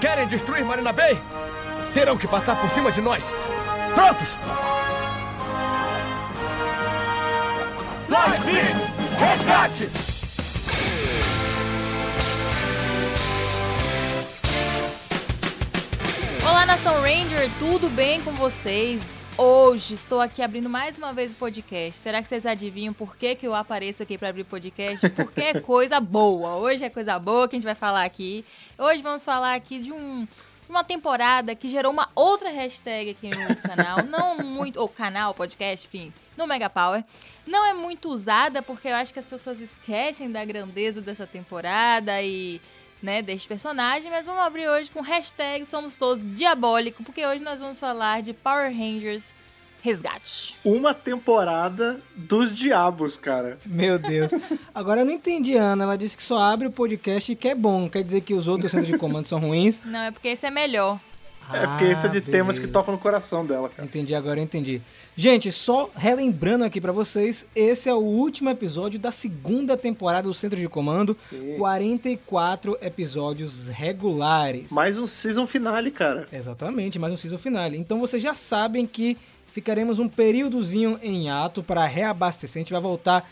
[0.00, 1.20] Querem destruir Marina Bay?
[1.92, 3.34] Terão que passar por cima de nós.
[3.94, 4.38] Prontos?
[8.08, 8.76] Lightspeed!
[9.18, 9.90] Resgate!
[16.48, 19.19] Olá, Nação Ranger, tudo bem com vocês?
[19.42, 21.98] Hoje estou aqui abrindo mais uma vez o podcast.
[21.98, 25.08] Será que vocês adivinham por que, que eu apareço aqui para abrir podcast?
[25.08, 26.56] Porque é coisa boa.
[26.56, 28.44] Hoje é coisa boa que a gente vai falar aqui.
[28.76, 30.28] Hoje vamos falar aqui de um,
[30.68, 34.04] uma temporada que gerou uma outra hashtag aqui no canal.
[34.04, 34.78] Não muito.
[34.78, 37.02] Ou canal, podcast, enfim, no Mega Power.
[37.46, 42.20] Não é muito usada porque eu acho que as pessoas esquecem da grandeza dessa temporada
[42.20, 42.60] e
[43.02, 47.60] né, deste personagem, mas vamos abrir hoje com hashtag Somos Todos Diabólico, porque hoje nós
[47.60, 49.32] vamos falar de Power Rangers
[49.82, 50.56] Resgate.
[50.64, 53.58] Uma temporada dos diabos, cara.
[53.64, 54.30] Meu Deus.
[54.74, 55.84] Agora eu não entendi, Ana.
[55.84, 57.88] Ela disse que só abre o podcast e que é bom.
[57.88, 59.82] Quer dizer que os outros centros de comando são ruins?
[59.84, 60.98] Não, é porque esse é melhor.
[61.52, 62.72] É porque esse é de Ah, temas que beleza.
[62.78, 63.84] tocam no coração dela, cara.
[63.84, 64.80] Entendi, agora eu entendi.
[65.16, 70.34] Gente, só relembrando aqui pra vocês, esse é o último episódio da segunda temporada do
[70.34, 71.16] Centro de Comando.
[71.58, 74.70] 44 episódios regulares.
[74.70, 76.26] Mais um season finale, cara.
[76.32, 77.76] Exatamente, mais um season finale.
[77.76, 79.16] Então vocês já sabem que
[79.52, 82.60] ficaremos um períodozinho em ato para reabastecer.
[82.60, 83.28] A gente vai voltar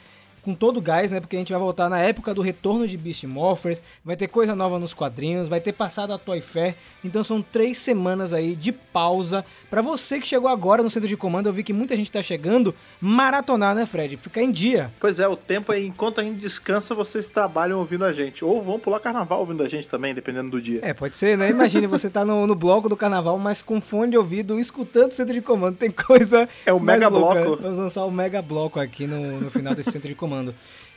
[0.49, 1.21] com todo o gás, né?
[1.21, 4.57] Porque a gente vai voltar na época do retorno de Beast Morphers, vai ter coisa
[4.57, 6.75] nova nos quadrinhos, vai ter passado a Toy Fair.
[7.05, 9.45] Então são três semanas aí de pausa.
[9.69, 12.23] Para você que chegou agora no centro de comando, eu vi que muita gente tá
[12.23, 14.17] chegando, maratonar, né, Fred?
[14.17, 14.91] Ficar em dia.
[14.99, 18.43] Pois é, o tempo é enquanto a gente descansa, vocês trabalham ouvindo a gente.
[18.43, 20.81] Ou vão pular carnaval ouvindo a gente também, dependendo do dia.
[20.83, 21.51] É, pode ser, né?
[21.51, 25.15] Imagine você tá no, no bloco do carnaval, mas com fone de ouvido, escutando o
[25.15, 25.77] centro de comando.
[25.77, 26.49] Tem coisa.
[26.65, 27.43] É o mega louca.
[27.43, 27.63] bloco.
[27.63, 30.38] Vamos lançar o mega bloco aqui no, no final desse centro de comando.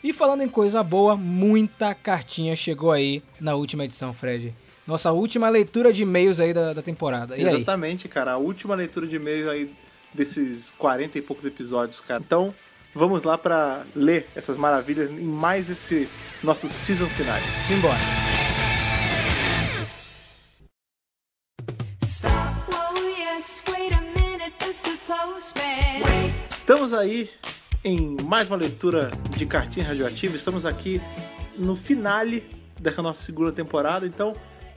[0.04, 4.54] E falando em coisa boa, muita cartinha chegou aí na última edição, Fred.
[4.88, 7.38] Nossa última leitura de e-mails aí da, da temporada.
[7.38, 7.56] E aí?
[7.56, 8.32] Exatamente, cara.
[8.32, 9.72] A última leitura de e-mail aí
[10.14, 12.22] desses 40 e poucos episódios, cara.
[12.26, 12.54] Então,
[12.96, 16.10] vamos lá pra ler essas maravilhas em mais esse
[16.44, 17.44] nosso season finale.
[17.68, 18.00] Simbora.
[25.42, 26.34] Postman.
[26.50, 27.30] Estamos aí
[27.84, 30.36] em mais uma leitura de cartinha radioativa.
[30.36, 31.02] Estamos aqui
[31.58, 32.44] no finale
[32.80, 34.06] dessa nossa segunda temporada.
[34.06, 34.36] Então,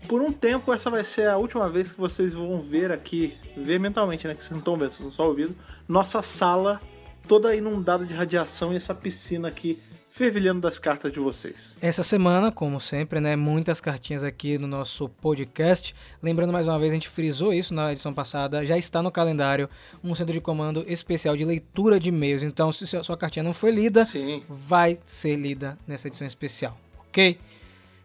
[0.09, 3.79] por um tempo, essa vai ser a última vez que vocês vão ver aqui, ver
[3.79, 4.35] mentalmente, né?
[4.35, 5.55] Que vocês não estão vendo, vocês estão só ouvindo.
[5.87, 6.81] Nossa sala
[7.29, 9.79] toda inundada de radiação e essa piscina aqui
[10.15, 11.77] fervilhando das cartas de vocês.
[11.83, 15.93] Essa semana, como sempre, né, muitas cartinhas aqui no nosso podcast.
[16.23, 19.69] Lembrando mais uma vez, a gente frisou isso na edição passada, já está no calendário
[20.05, 22.45] um centro de comando especial de leitura de e-mails.
[22.45, 24.41] Então, se a sua cartinha não foi lida, Sim.
[24.49, 27.37] vai ser lida nessa edição especial, ok?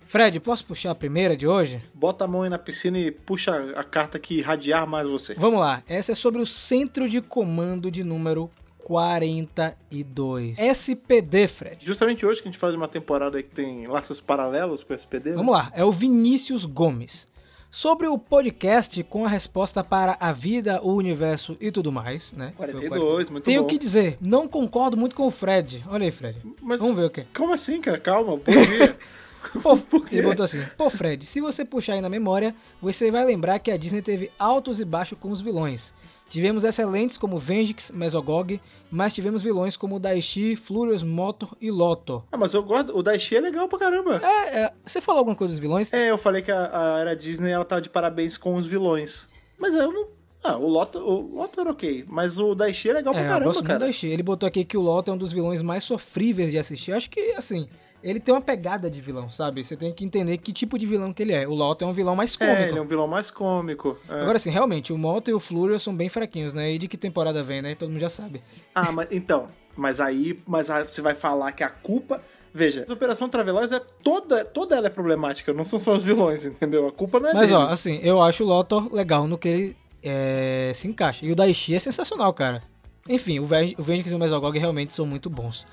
[0.07, 1.79] Fred, posso puxar a primeira de hoje?
[1.93, 5.35] Bota a mão aí na piscina e puxa a carta que irradiar mais você.
[5.35, 8.49] Vamos lá, essa é sobre o centro de comando de número
[8.89, 10.57] 42.
[10.57, 11.77] SPD, Fred.
[11.85, 15.29] Justamente hoje que a gente faz uma temporada que tem laços paralelos com o SPD.
[15.31, 15.35] né?
[15.35, 17.27] Vamos lá, é o Vinícius Gomes.
[17.71, 22.51] Sobre o podcast com a resposta para a vida, o universo e tudo mais, né?
[22.57, 23.67] 42, muito Tenho bom.
[23.67, 25.85] que dizer, não concordo muito com o Fred.
[25.87, 26.39] Olha aí, Fred.
[26.59, 27.25] Mas Vamos ver o que.
[27.25, 27.99] como assim, cara?
[27.99, 28.39] Calma.
[29.61, 30.15] Pô, Por quê?
[30.17, 33.69] ele botou assim: Pô, Fred, se você puxar aí na memória, você vai lembrar que
[33.69, 35.93] a Disney teve altos e baixos com os vilões.
[36.29, 42.23] Tivemos excelentes como Vengix, Mesogog, mas tivemos vilões como Daishi, Flurious, Motor e Loto.
[42.31, 42.95] ah, mas eu gosto.
[42.95, 44.21] O Daishi é legal pra caramba.
[44.23, 45.91] É, é, você falou alguma coisa dos vilões?
[45.91, 49.27] É, eu falei que a, a era Disney ela tá de parabéns com os vilões.
[49.57, 50.07] Mas eu não.
[50.43, 52.05] Ah, o Loto, o Loto era ok.
[52.07, 53.79] Mas o Daishi é legal pra É, eu caramba, gosto muito do cara.
[53.79, 54.07] Daishi.
[54.07, 56.91] Ele botou aqui que o Loto é um dos vilões mais sofríveis de assistir.
[56.91, 57.67] Eu acho que, assim,
[58.03, 59.63] ele tem uma pegada de vilão, sabe?
[59.63, 61.47] Você tem que entender que tipo de vilão que ele é.
[61.47, 62.57] O Loto é um vilão mais cômico.
[62.57, 63.97] É, ele é um vilão mais cômico.
[64.09, 64.21] é.
[64.21, 66.71] Agora, assim, realmente, o Moto e o Flurious são bem fraquinhos, né?
[66.71, 67.75] E de que temporada vem, né?
[67.75, 68.41] Todo mundo já sabe.
[68.73, 69.47] Ah, mas então.
[69.75, 70.39] Mas aí.
[70.47, 72.21] Mas aí você vai falar que a culpa.
[72.51, 76.45] Veja, a Operação Traveloz é toda, toda ela é problemática, não são só os vilões,
[76.45, 76.87] entendeu?
[76.87, 77.73] A culpa não é Mas, ó, deles.
[77.73, 81.23] assim, eu acho o Loto legal no que ele é, se encaixa.
[81.23, 82.63] E o Daishi é sensacional, cara.
[83.07, 85.67] Enfim, o Ven- o Vengix e o Mesogog realmente são muito bons.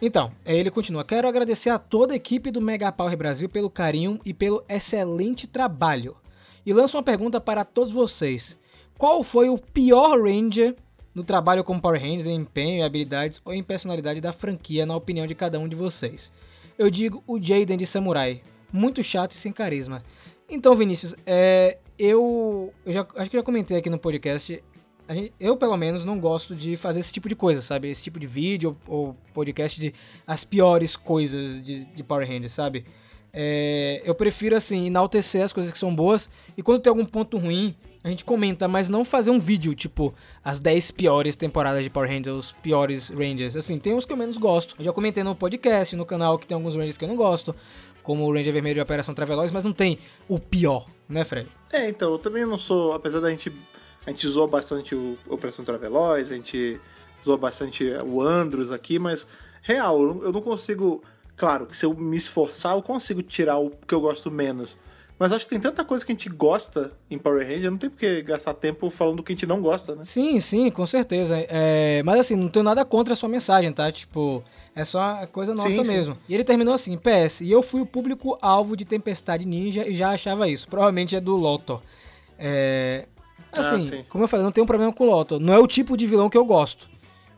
[0.00, 1.04] Então, aí ele continua.
[1.04, 5.46] Quero agradecer a toda a equipe do Mega Power Brasil pelo carinho e pelo excelente
[5.46, 6.16] trabalho.
[6.64, 8.56] E lanço uma pergunta para todos vocês.
[8.96, 10.76] Qual foi o pior Ranger
[11.14, 15.26] no trabalho com Power Rangers, em empenho habilidades ou em personalidade da franquia, na opinião
[15.26, 16.32] de cada um de vocês?
[16.78, 18.40] Eu digo o Jaden de Samurai.
[18.72, 20.02] Muito chato e sem carisma.
[20.48, 24.62] Então, Vinícius, é, eu, eu já, acho que já comentei aqui no podcast.
[25.40, 27.88] Eu, pelo menos, não gosto de fazer esse tipo de coisa, sabe?
[27.88, 29.94] Esse tipo de vídeo ou, ou podcast de
[30.26, 32.84] as piores coisas de, de Power Rangers, sabe?
[33.32, 36.28] É, eu prefiro, assim, enaltecer as coisas que são boas.
[36.56, 40.14] E quando tem algum ponto ruim, a gente comenta, mas não fazer um vídeo, tipo,
[40.42, 43.56] as 10 piores temporadas de Power Rangers, os piores Rangers.
[43.56, 44.76] Assim, tem uns que eu menos gosto.
[44.78, 47.54] Eu já comentei no podcast, no canal, que tem alguns Rangers que eu não gosto,
[48.02, 51.48] como o Ranger Vermelho e a Operação Traveloz, mas não tem o pior, né, Fred?
[51.72, 53.52] É, então, eu também não sou, apesar da gente.
[54.08, 56.80] A gente zoou bastante o Operação Traveloz, a gente
[57.22, 59.26] zoou bastante o Andros aqui, mas
[59.60, 61.02] real, eu não- consigo.
[61.36, 64.78] Claro, que se eu me esforçar, eu consigo tirar o que eu gosto menos.
[65.18, 67.90] Mas acho que tem tanta coisa que a gente gosta em Power Ranger, não tem
[67.90, 70.04] por que gastar tempo falando do que a gente não gosta, né?
[70.04, 71.36] Sim, sim, com certeza.
[71.46, 73.92] É, mas assim, não tenho nada contra a sua mensagem, tá?
[73.92, 74.42] Tipo,
[74.74, 75.92] é só coisa nossa Sim, sim.
[75.92, 76.16] mesmo.
[76.26, 80.12] E ele terminou assim, PS, e eu fui o público-alvo de Tempestade Ninja e já
[80.12, 80.66] achava isso.
[80.66, 81.82] Provavelmente é do Loto.
[82.38, 83.06] É,
[83.60, 84.04] assim, sim.
[84.08, 85.38] como eu falei, não tenho problema com o Loto.
[85.38, 86.88] Não é o tipo de vilão que eu gosto.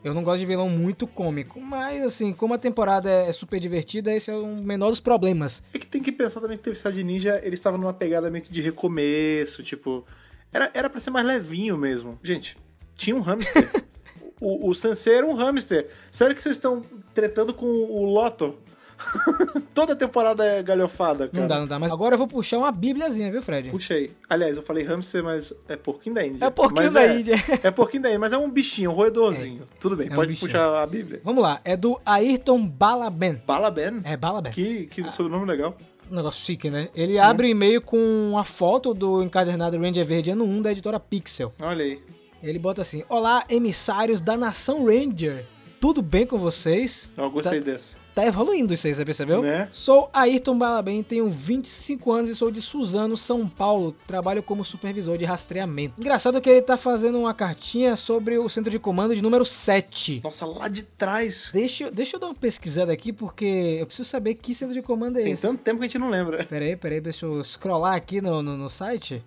[0.03, 1.61] Eu não gosto de vilão muito cômico.
[1.61, 5.61] Mas, assim, como a temporada é super divertida, esse é o menor dos problemas.
[5.73, 8.51] É que tem que pensar também que Tempestade Ninja, ele estava numa pegada meio que
[8.51, 10.05] de recomeço, tipo.
[10.51, 12.19] Era, era pra ser mais levinho mesmo.
[12.23, 12.57] Gente,
[12.95, 13.69] tinha um hamster.
[14.41, 15.87] o, o Sensei era um hamster.
[16.11, 16.81] Sério que vocês estão
[17.13, 18.57] tretando com o Loto?
[19.73, 21.41] Toda temporada é galhofada, cara.
[21.41, 21.79] Não dá, não dá.
[21.79, 23.69] Mas agora eu vou puxar uma bíbliazinha, viu, Fred?
[23.69, 24.11] Puxei.
[24.29, 26.45] Aliás, eu falei hamster, mas é porquinho da Índia.
[26.45, 27.35] É porquinho Mas da é, Índia.
[27.63, 29.67] É porquinho da Índia, mas é um bichinho, um roedorzinho.
[29.79, 30.51] Tudo bem, É um pode bichinho.
[30.51, 31.21] puxar a Bíblia.
[31.23, 33.41] Vamos lá, é do Ayrton Balaben.
[33.45, 34.01] Balaben.
[34.03, 34.51] É, Balaben.
[34.51, 35.75] Que, que sobrenome legal.
[36.11, 36.89] Um negócio chique, né?
[36.93, 40.99] Ele abre o e-mail com a foto do encadernado Ranger Verde ano 1 da editora
[40.99, 41.53] Pixel.
[41.59, 42.01] Olha aí.
[42.43, 45.45] Ele bota assim: Olá, emissários da Nação Ranger.
[45.79, 47.11] Tudo bem com vocês?
[47.15, 47.95] Eu gostei dessa.
[48.13, 49.41] Tá evoluindo isso aí, você percebeu?
[49.41, 49.69] Né?
[49.71, 53.95] Sou Ayrton Balabem, tenho 25 anos e sou de Suzano, São Paulo.
[54.05, 55.93] Trabalho como supervisor de rastreamento.
[55.97, 60.19] Engraçado que ele tá fazendo uma cartinha sobre o centro de comando de número 7.
[60.25, 61.51] Nossa, lá de trás.
[61.53, 64.81] Deixa, eu- deixa eu dar uma pesquisada aqui, porque eu preciso saber que centro de
[64.81, 65.41] comando é Tem esse.
[65.41, 66.43] tanto tempo que a gente não lembra.
[66.43, 69.23] Pera aí, pera aí, deixa eu scrollar aqui no, no, no site.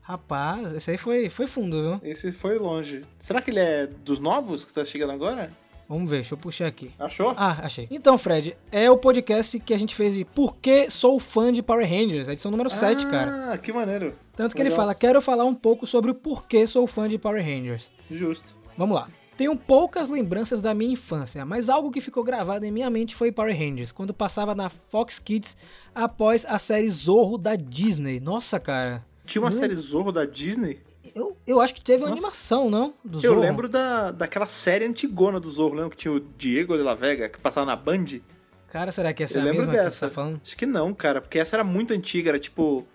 [0.00, 2.00] Rapaz, esse aí foi, foi fundo, viu?
[2.10, 3.02] Esse foi longe.
[3.18, 5.50] Será que ele é dos novos que tá chegando agora?
[5.88, 6.90] Vamos ver, deixa eu puxar aqui.
[6.98, 7.32] Achou?
[7.36, 7.86] Ah, achei.
[7.90, 11.62] Então, Fred, é o podcast que a gente fez de Por que sou fã de
[11.62, 13.52] Power Rangers, edição número 7, cara.
[13.52, 14.14] Ah, que maneiro.
[14.34, 14.84] Tanto que ele legal.
[14.84, 17.90] fala, quero falar um pouco sobre o porquê sou fã de Power Rangers.
[18.10, 18.56] Justo.
[18.76, 19.08] Vamos lá.
[19.36, 23.30] Tenho poucas lembranças da minha infância, mas algo que ficou gravado em minha mente foi
[23.30, 25.56] Power Rangers, quando passava na Fox Kids
[25.94, 28.18] após a série Zorro da Disney.
[28.18, 29.04] Nossa, cara.
[29.24, 29.52] Tinha uma Hum.
[29.52, 30.80] série Zorro da Disney?
[31.16, 32.20] Eu, eu acho que teve uma Nossa.
[32.20, 32.92] animação, não?
[33.02, 33.40] Do Eu Zorro.
[33.40, 35.74] lembro da, daquela série antigona do Zorro.
[35.74, 38.04] Lembra que tinha o Diego de la Vega, que passava na Band?
[38.70, 39.90] Cara, será que essa Eu é a lembro que dessa.
[39.92, 40.40] você tá falando?
[40.44, 42.86] Acho que não, cara, porque essa era muito antiga, era tipo.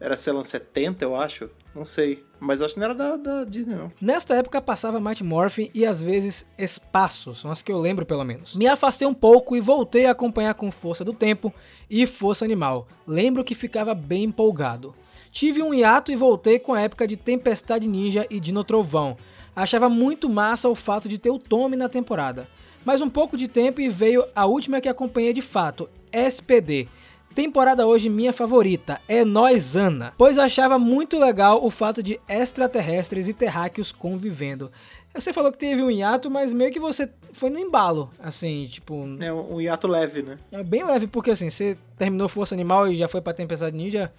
[0.00, 1.50] Era, sei lá, uns 70, eu acho.
[1.74, 2.24] Não sei.
[2.40, 3.90] Mas acho que não era da, da Disney, não.
[4.00, 8.24] Nesta época passava Mighty Morphin e às vezes Espaço, são as que eu lembro pelo
[8.24, 8.54] menos.
[8.56, 11.52] Me afastei um pouco e voltei a acompanhar com Força do Tempo
[11.90, 12.86] e Força Animal.
[13.06, 14.94] Lembro que ficava bem empolgado.
[15.36, 19.18] Tive um hiato e voltei com a época de Tempestade Ninja e Dino Trovão.
[19.54, 22.48] Achava muito massa o fato de ter o Tommy na temporada.
[22.86, 26.88] Mais um pouco de tempo e veio a última que acompanhei de fato, SPD.
[27.34, 33.28] Temporada hoje minha favorita, é Nós Ana, pois achava muito legal o fato de extraterrestres
[33.28, 34.72] e terráqueos convivendo.
[35.20, 39.04] Você falou que teve um hiato, mas meio que você foi no embalo, assim, tipo,
[39.20, 40.36] É um, hiato leve, né?
[40.52, 44.12] é bem leve, porque assim, você terminou Força Animal e já foi pra Tempestade Ninja,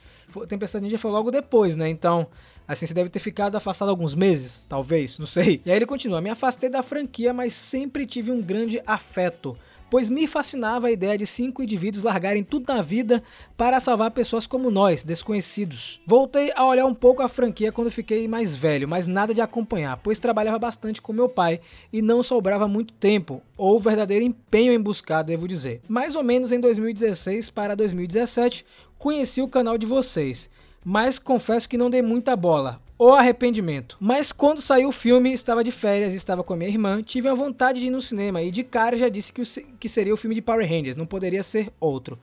[0.48, 1.88] Tempestade Ninja foi logo depois, né?
[1.88, 2.28] Então,
[2.68, 5.62] assim, você deve ter ficado afastado alguns meses, talvez, não sei.
[5.66, 9.58] E aí ele continua, me afastei da franquia, mas sempre tive um grande afeto,
[9.90, 13.24] pois me fascinava a ideia de cinco indivíduos largarem tudo na vida
[13.56, 16.02] para salvar pessoas como nós, desconhecidos.
[16.06, 19.98] Voltei a olhar um pouco a franquia quando fiquei mais velho, mas nada de acompanhar,
[19.98, 21.60] pois trabalhava bastante com meu pai
[21.92, 25.82] e não sobrava muito tempo, ou verdadeiro empenho em buscar, devo dizer.
[25.88, 28.66] Mais ou menos em 2016 para 2017,
[28.98, 30.50] conheci o canal de vocês,
[30.84, 32.82] mas confesso que não dei muita bola.
[33.00, 33.96] O arrependimento.
[34.00, 37.36] Mas quando saiu o filme, estava de férias estava com a minha irmã, tive a
[37.36, 39.46] vontade de ir no cinema e de cara já disse que, o
[39.80, 42.18] que seria o filme de Power Rangers, não poderia ser outro.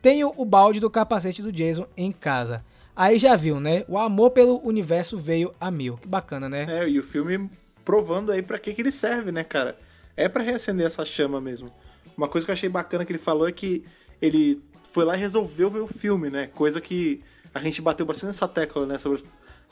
[0.00, 2.64] Tenho o balde do capacete do Jason em casa.
[2.94, 3.84] Aí já viu, né?
[3.88, 5.96] O amor pelo universo veio a mil.
[5.96, 6.66] Que bacana, né?
[6.68, 7.50] É, e o filme
[7.84, 9.76] provando aí pra que, que ele serve, né, cara?
[10.16, 11.72] É pra reacender essa chama mesmo.
[12.16, 13.84] Uma coisa que eu achei bacana que ele falou é que
[14.22, 16.46] ele foi lá e resolveu ver o filme, né?
[16.48, 17.20] Coisa que
[17.54, 18.98] a gente bateu bastante nessa tecla, né?
[18.98, 19.22] Sobre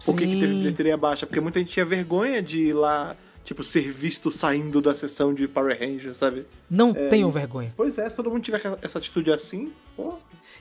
[0.05, 1.26] por que, que teve bilheteria baixa.
[1.26, 5.47] Porque muita gente tinha vergonha de ir lá, tipo, ser visto saindo da sessão de
[5.49, 6.47] Power Rangers, sabe?
[6.71, 7.73] Não É, tenham vergonha.
[7.76, 10.14] Pois é, se todo mundo tiver essa atitude assim, pô,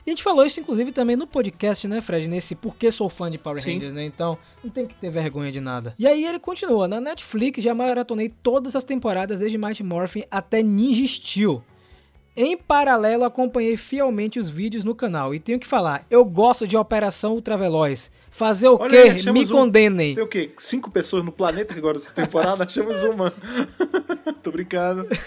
[0.06, 2.28] E a gente falou isso, inclusive, também no podcast, né, Fred?
[2.28, 3.74] Nesse Por que sou fã de Power Sim.
[3.74, 4.04] Rangers, né?
[4.06, 5.94] Então, não tem que ter vergonha de nada.
[5.98, 6.88] E aí ele continua.
[6.88, 11.62] Na Netflix já maratonei todas as temporadas, desde Mighty Morphin até Ninja Steel.
[12.40, 16.76] Em paralelo, acompanhei fielmente os vídeos no canal e tenho que falar, eu gosto de
[16.76, 18.12] Operação Ultraveloz.
[18.30, 19.08] Fazer o Olha quê?
[19.10, 19.48] aí, Me um.
[19.48, 20.14] condenem.
[20.14, 20.52] Tem o quê?
[20.58, 22.62] Cinco pessoas no planeta que agora dessa temporada?
[22.62, 23.32] Achamos uma.
[24.40, 25.08] Tô brincando.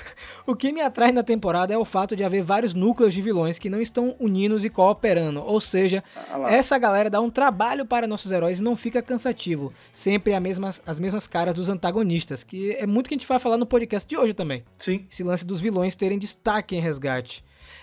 [0.47, 3.59] O que me atrai na temporada é o fato de haver vários núcleos de vilões
[3.59, 6.03] que não estão unidos e cooperando, ou seja,
[6.33, 9.71] Ah essa galera dá um trabalho para nossos heróis e não fica cansativo.
[9.93, 13.37] Sempre a mesmas- as mesmas caras dos antagonistas, que é muito que a gente vai
[13.37, 14.63] falar no podcast de hoje também.
[14.79, 15.05] Sim.
[15.11, 17.00] Esse lance dos vilões terem destaque em resgate.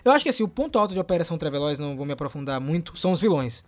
[0.05, 2.97] Eu acho que assim, o ponto alto de Operação Traveloz, não vou me aprofundar muito,
[2.97, 3.65] são os vilões.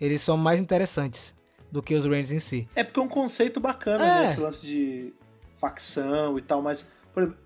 [0.00, 1.34] Eles são mais interessantes
[1.70, 2.68] do que os Rangers em si.
[2.74, 4.20] É porque é um conceito bacana, É.
[4.22, 4.30] né?
[4.32, 5.12] Esse lance de
[5.56, 6.86] facção e tal, mas.
[7.12, 7.36] por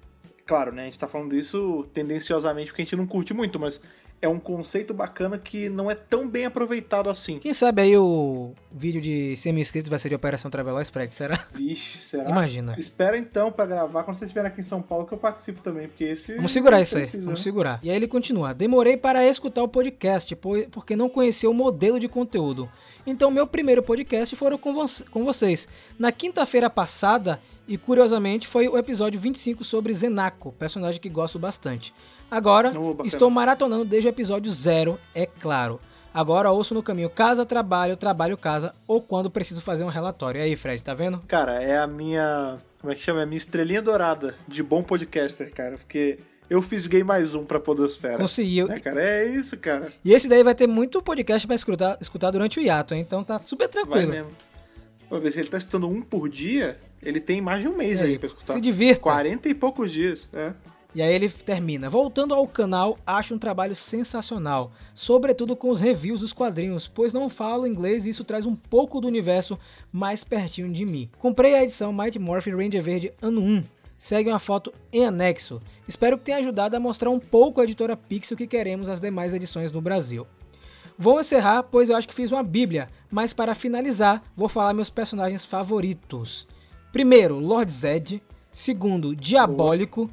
[0.46, 0.82] claro, né?
[0.82, 3.80] A gente tá falando isso tendenciosamente porque a gente não curte muito, mas
[4.24, 7.38] é um conceito bacana que não é tão bem aproveitado assim.
[7.38, 11.14] Quem sabe aí o vídeo de 100 mil inscritos vai ser de Operação Traveloz, Fred?
[11.14, 11.46] Será?
[11.54, 12.30] Vixe, será?
[12.30, 12.74] Imagina.
[12.78, 15.88] Espera então pra gravar quando você estiver aqui em São Paulo que eu participo também,
[15.88, 16.34] porque esse.
[16.36, 17.44] Vamos segurar isso aí, precisa, vamos né?
[17.44, 17.80] segurar.
[17.82, 18.52] E aí ele continua.
[18.54, 22.68] Demorei para escutar o podcast, po- porque não conhecia o modelo de conteúdo.
[23.06, 25.68] Então meu primeiro podcast foram com, vo- com vocês.
[25.98, 27.38] Na quinta-feira passada,
[27.68, 31.94] e curiosamente foi o episódio 25 sobre Zenako, personagem que gosto bastante.
[32.34, 35.80] Agora, Oh, estou maratonando desde o episódio zero, é claro.
[36.12, 40.40] Agora ouço no caminho casa, trabalho, trabalho, casa, ou quando preciso fazer um relatório.
[40.40, 41.20] E aí, Fred, tá vendo?
[41.28, 42.56] Cara, é a minha.
[42.80, 43.20] Como é que chama?
[43.20, 45.76] É a minha estrelinha dourada de bom podcaster, cara.
[45.76, 46.18] Porque
[46.50, 48.18] eu fisguei mais um pra Podosfera.
[48.18, 48.70] Conseguiu.
[48.70, 49.92] É, cara, é isso, cara.
[50.04, 53.00] E esse daí vai ter muito podcast pra escutar, escutar durante o hiato, hein?
[53.00, 54.10] então tá super Vai tranquilo.
[54.10, 54.30] mesmo.
[55.08, 58.00] Vou ver se ele tá escutando um por dia, ele tem mais de um mês
[58.00, 58.54] aí, aí, pra escutar.
[58.54, 59.00] se divirta.
[59.00, 60.52] 40 e poucos dias, é.
[60.94, 61.90] E aí ele termina.
[61.90, 67.28] Voltando ao canal, acho um trabalho sensacional, sobretudo com os reviews dos quadrinhos, pois não
[67.28, 69.58] falo inglês e isso traz um pouco do universo
[69.92, 71.10] mais pertinho de mim.
[71.18, 73.64] Comprei a edição Mighty Morphin Ranger Verde ano 1.
[73.98, 75.60] Segue uma foto em anexo.
[75.88, 79.34] Espero que tenha ajudado a mostrar um pouco a editora Pixel que queremos as demais
[79.34, 80.26] edições no Brasil.
[80.96, 84.90] Vou encerrar, pois eu acho que fiz uma bíblia, mas para finalizar, vou falar meus
[84.90, 86.46] personagens favoritos.
[86.92, 88.22] Primeiro, Lord Zed.
[88.52, 90.08] Segundo, Diabólico.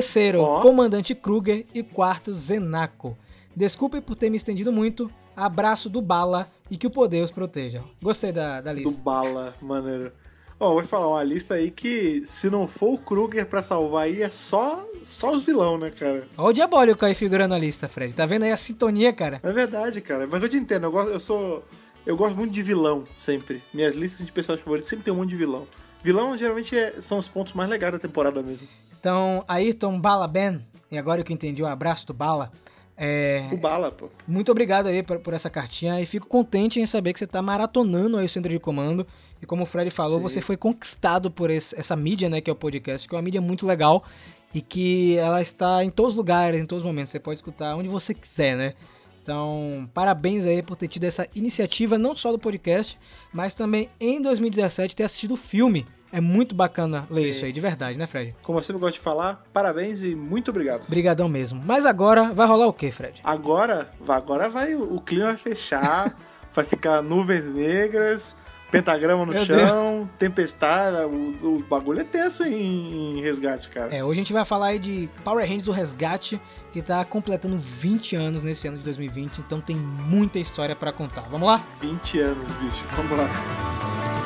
[0.00, 0.60] Terceiro, Ó.
[0.62, 1.66] Comandante Kruger.
[1.74, 3.18] E quarto, Zenako.
[3.56, 5.10] Desculpe por ter me estendido muito.
[5.36, 7.82] Abraço do Bala e que o poder os proteja.
[8.00, 9.00] Gostei da, da Do lista.
[9.02, 10.12] bala, maneiro.
[10.60, 14.22] Ó, vou falar uma lista aí que, se não for o Kruger pra salvar aí,
[14.22, 16.28] é só, só os vilão, né, cara?
[16.38, 18.12] Olha o Diabólico aí figurando na lista, Fred.
[18.14, 19.40] Tá vendo aí a sintonia, cara?
[19.42, 20.24] É verdade, cara.
[20.30, 21.64] Mas eu te entendo, eu, gosto, eu sou.
[22.06, 23.60] Eu gosto muito de vilão, sempre.
[23.74, 25.66] Minhas listas de personagens favoritos sempre tem um monte de vilão.
[26.04, 28.68] Vilão geralmente é- são os pontos mais legais da temporada mesmo.
[29.00, 32.52] Então, Ayrton Bala Ben, e agora que eu entendi o abraço do Bala,
[33.02, 34.10] é, O bala, pô.
[34.28, 37.40] muito obrigado aí por, por essa cartinha e fico contente em saber que você tá
[37.40, 39.06] maratonando aí o centro de comando.
[39.40, 40.22] E como o Fred falou, Sim.
[40.22, 43.22] você foi conquistado por esse- essa mídia, né, que é o podcast, que é uma
[43.22, 44.04] mídia muito legal
[44.52, 47.10] e que ela está em todos os lugares, em todos os momentos.
[47.10, 48.74] Você pode escutar onde você quiser, né?
[49.22, 52.98] Então, parabéns aí por ter tido essa iniciativa, não só do podcast,
[53.32, 55.86] mas também em 2017 ter assistido o filme.
[56.12, 57.28] É muito bacana ler Sim.
[57.28, 58.34] isso aí, de verdade, né, Fred?
[58.42, 60.88] Como eu sempre gosto de falar, parabéns e muito obrigado.
[60.88, 61.62] Brigadão mesmo.
[61.64, 63.20] Mas agora vai rolar o quê, Fred?
[63.22, 66.14] Agora, agora vai, o clima vai fechar,
[66.52, 68.36] vai ficar nuvens negras,
[68.70, 73.94] pentagrama no Meu chão, tempestade, o, o bagulho é tenso em, em resgate, cara.
[73.94, 76.40] É, hoje a gente vai falar aí de Power Rangers do Resgate,
[76.72, 81.22] que tá completando 20 anos nesse ano de 2020, então tem muita história pra contar.
[81.22, 81.64] Vamos lá?
[81.80, 82.84] 20 anos, bicho.
[82.96, 84.19] Vamos lá.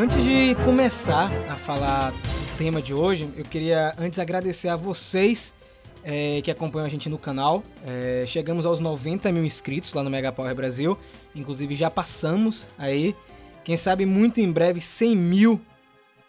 [0.00, 5.54] Antes de começar a falar do tema de hoje, eu queria antes agradecer a vocês
[6.02, 7.62] é, que acompanham a gente no canal.
[7.86, 10.98] É, chegamos aos 90 mil inscritos lá no Mega Power Brasil,
[11.36, 13.14] inclusive já passamos aí.
[13.62, 15.60] Quem sabe muito em breve 100 mil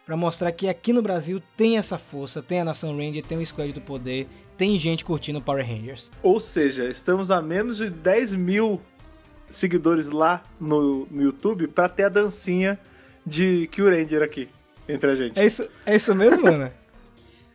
[0.05, 3.45] para mostrar que aqui no Brasil tem essa força, tem a Nação Ranger, tem o
[3.45, 6.11] Squad do Poder, tem gente curtindo Power Rangers.
[6.21, 8.81] Ou seja, estamos a menos de 10 mil
[9.49, 12.77] seguidores lá no, no YouTube pra ter a dancinha
[13.25, 14.49] de Kill Ranger aqui
[14.87, 15.39] entre a gente.
[15.39, 16.73] É isso, é isso mesmo, Ana?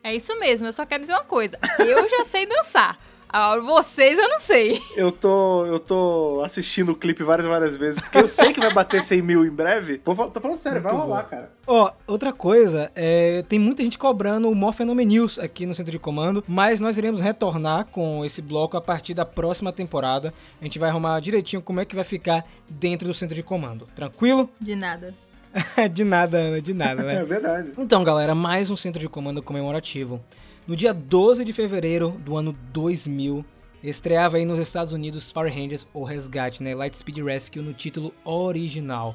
[0.03, 1.59] É isso mesmo, eu só quero dizer uma coisa.
[1.81, 2.97] Eu já sei dançar.
[3.29, 4.81] Agora, vocês eu não sei.
[4.97, 8.73] Eu tô, eu tô assistindo o clipe várias várias vezes, porque eu sei que vai
[8.73, 10.01] bater 100 mil em breve.
[10.05, 11.29] Vou tô falando sério, vai Muito rolar, bom.
[11.29, 11.53] cara.
[11.67, 15.99] Ó, outra coisa, é, tem muita gente cobrando o Morphenom News aqui no centro de
[15.99, 20.33] comando, mas nós iremos retornar com esse bloco a partir da próxima temporada.
[20.61, 23.89] A gente vai arrumar direitinho como é que vai ficar dentro do centro de comando.
[23.97, 24.49] Tranquilo?
[24.61, 25.13] De nada.
[25.93, 27.25] de nada, Ana, de nada, É né?
[27.25, 27.73] verdade.
[27.79, 30.23] Então, galera, mais um centro de comando comemorativo.
[30.67, 33.45] No dia 12 de fevereiro do ano 2000,
[33.83, 36.75] estreava aí nos Estados Unidos Power Rangers ou Resgate, né?
[36.75, 39.15] Lightspeed Rescue no título original.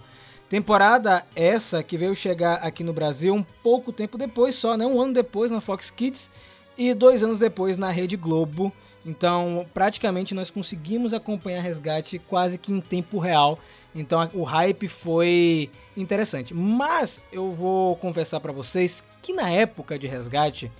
[0.49, 4.85] Temporada essa que veio chegar aqui no Brasil um pouco tempo depois só, né?
[4.85, 6.31] Um ano depois na Fox Kids
[6.77, 8.71] e dois anos depois na Rede Globo.
[9.05, 13.59] Então, praticamente nós conseguimos acompanhar Resgate quase que em tempo real.
[13.93, 16.53] Então, o hype foi interessante.
[16.53, 20.71] Mas eu vou confessar pra vocês que na época de Resgate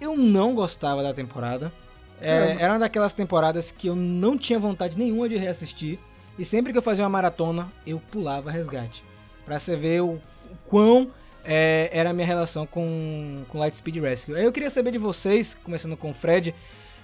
[0.00, 1.72] eu não gostava da temporada.
[2.20, 5.98] É, era uma daquelas temporadas que eu não tinha vontade nenhuma de reassistir.
[6.38, 9.04] E sempre que eu fazia uma maratona, eu pulava Resgate.
[9.44, 10.22] Pra você ver o, o
[10.66, 11.10] quão
[11.44, 14.34] é, era a minha relação com, com Lightspeed Rescue.
[14.34, 16.54] Aí eu queria saber de vocês, começando com o Fred.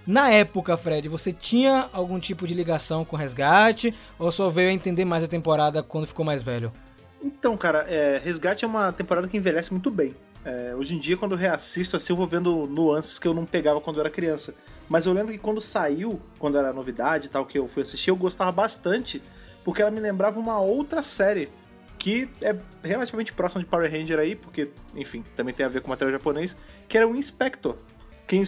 [0.06, 3.94] Na época, Fred, você tinha algum tipo de ligação com Resgate?
[4.18, 6.73] Ou só veio a entender mais a temporada quando ficou mais velho?
[7.23, 10.14] Então, cara, é, Resgate é uma temporada que envelhece muito bem.
[10.44, 13.47] É, hoje em dia, quando eu reassisto, assim, eu vou vendo nuances que eu não
[13.47, 14.52] pegava quando eu era criança.
[14.88, 18.11] Mas eu lembro que quando saiu, quando era novidade e tal, que eu fui assistir,
[18.11, 19.23] eu gostava bastante,
[19.64, 21.49] porque ela me lembrava uma outra série
[21.97, 25.88] que é relativamente próxima de Power Ranger aí, porque, enfim, também tem a ver com
[25.88, 26.56] material japonês,
[26.88, 27.76] que era o Inspector.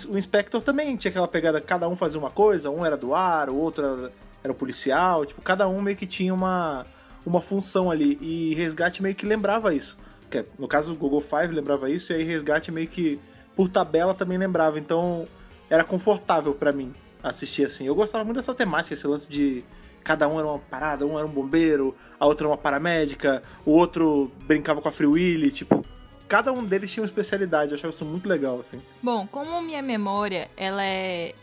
[0.08, 3.50] O Inspector também tinha aquela pegada, cada um fazia uma coisa, um era do ar,
[3.50, 4.12] o outro era,
[4.44, 6.86] era o policial, tipo, cada um meio que tinha uma,
[7.26, 8.18] uma função ali.
[8.20, 9.96] E Resgate meio que lembrava isso.
[10.30, 13.20] Que, é, no caso, o Google Five lembrava isso, e aí Resgate meio que,
[13.54, 14.78] por tabela, também lembrava.
[14.78, 15.28] Então,
[15.68, 17.86] era confortável pra mim assistir assim.
[17.86, 19.62] Eu gostava muito dessa temática, esse lance de
[20.02, 23.70] cada um era uma parada, um era um bombeiro, a outra era uma paramédica, o
[23.70, 25.84] outro brincava com a Free Willy, tipo,
[26.28, 28.80] cada um deles tinha uma especialidade, eu achava isso muito legal, assim.
[29.02, 31.34] Bom, como minha memória, ela é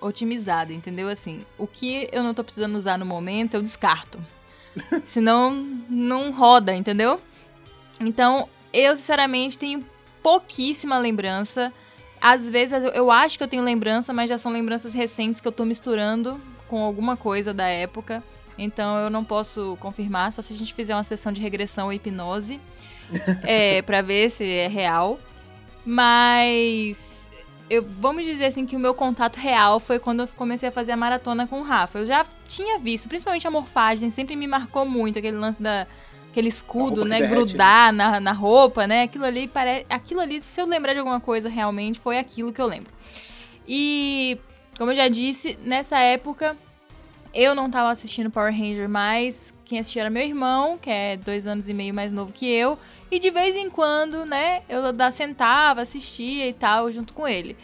[0.00, 1.08] otimizada, entendeu?
[1.08, 4.18] Assim, o que eu não tô precisando usar no momento, eu descarto.
[5.04, 5.52] Senão,
[5.88, 7.20] não roda, entendeu?
[8.00, 9.84] Então, eu sinceramente tenho
[10.22, 11.72] pouquíssima lembrança.
[12.20, 15.52] Às vezes eu- acho que eu tenho lembrança, mas já são lembranças recentes que eu
[15.52, 18.22] tô misturando com alguma coisa da época.
[18.58, 21.92] Então eu não posso confirmar, só se a gente fizer uma sessão de regressão ou
[21.92, 22.58] hipnose.
[23.44, 25.18] é, pra ver se é real.
[25.84, 27.28] Mas
[27.68, 30.92] eu, vamos dizer assim que o meu contato real foi quando eu comecei a fazer
[30.92, 31.98] a maratona com o Rafa.
[31.98, 35.86] Eu já tinha visto, principalmente a morfagem, sempre me marcou muito aquele lance da
[36.30, 39.04] aquele escudo, né, derrete, grudar na, na roupa, né?
[39.04, 42.60] Aquilo ali parece, aquilo ali, se eu lembrar de alguma coisa realmente, foi aquilo que
[42.60, 42.92] eu lembro.
[43.66, 44.38] E
[44.76, 46.54] como eu já disse, nessa época
[47.32, 49.52] eu não tava assistindo Power Ranger mais.
[49.64, 52.78] Quem assistia era meu irmão, que é dois anos e meio mais novo que eu.
[53.10, 57.56] E de vez em quando, né, eu sentava, assistia e tal, junto com ele.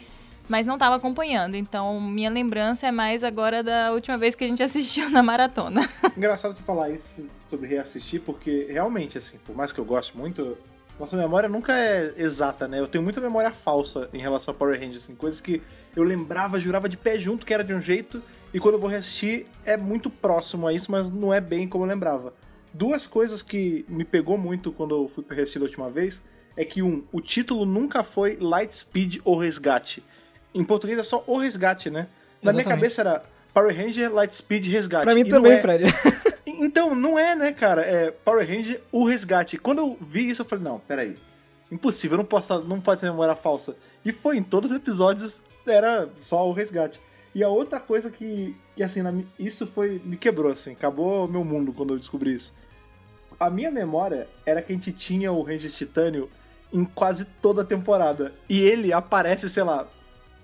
[0.47, 1.55] Mas não tava acompanhando.
[1.55, 5.89] Então, minha lembrança é mais agora da última vez que a gente assistiu na maratona.
[6.15, 10.57] Engraçado você falar isso sobre reassistir, porque realmente, assim, por mais que eu goste muito,
[10.99, 12.79] nossa memória nunca é exata, né?
[12.79, 15.61] Eu tenho muita memória falsa em relação a Power Rangers, assim, coisas que
[15.95, 18.21] eu lembrava, jurava de pé junto que era de um jeito,
[18.53, 21.83] e quando eu vou reassistir é muito próximo a isso, mas não é bem como
[21.83, 22.33] eu lembrava.
[22.73, 26.21] Duas coisas que me pegou muito quando eu fui reassistir da última vez
[26.57, 30.03] é que, um, o título nunca foi Lightspeed ou Resgate.
[30.53, 32.07] Em português é só O Resgate, né?
[32.41, 35.05] Na minha cabeça era Power Ranger Lightspeed Resgate.
[35.05, 35.61] Pra mim E também, é.
[35.61, 35.83] Fred.
[36.45, 37.81] Então, não é, né, cara?
[37.81, 39.57] É Power Ranger, o resgate.
[39.57, 41.17] Quando eu vi isso, eu falei, não, peraí.
[41.71, 43.75] Impossível, não, posso, não pode ser memória falsa.
[44.05, 47.01] E foi, em todos os episódios era só o resgate.
[47.33, 49.99] E a outra coisa que, que assim, na isso foi.
[50.05, 52.53] me quebrou, assim, acabou meu mundo quando eu descobri isso.
[53.45, 56.29] A minha memória era que a gente tinha o Ranger Titânio
[56.71, 58.31] em quase toda a temporada.
[58.47, 59.85] E ele aparece, sei lá,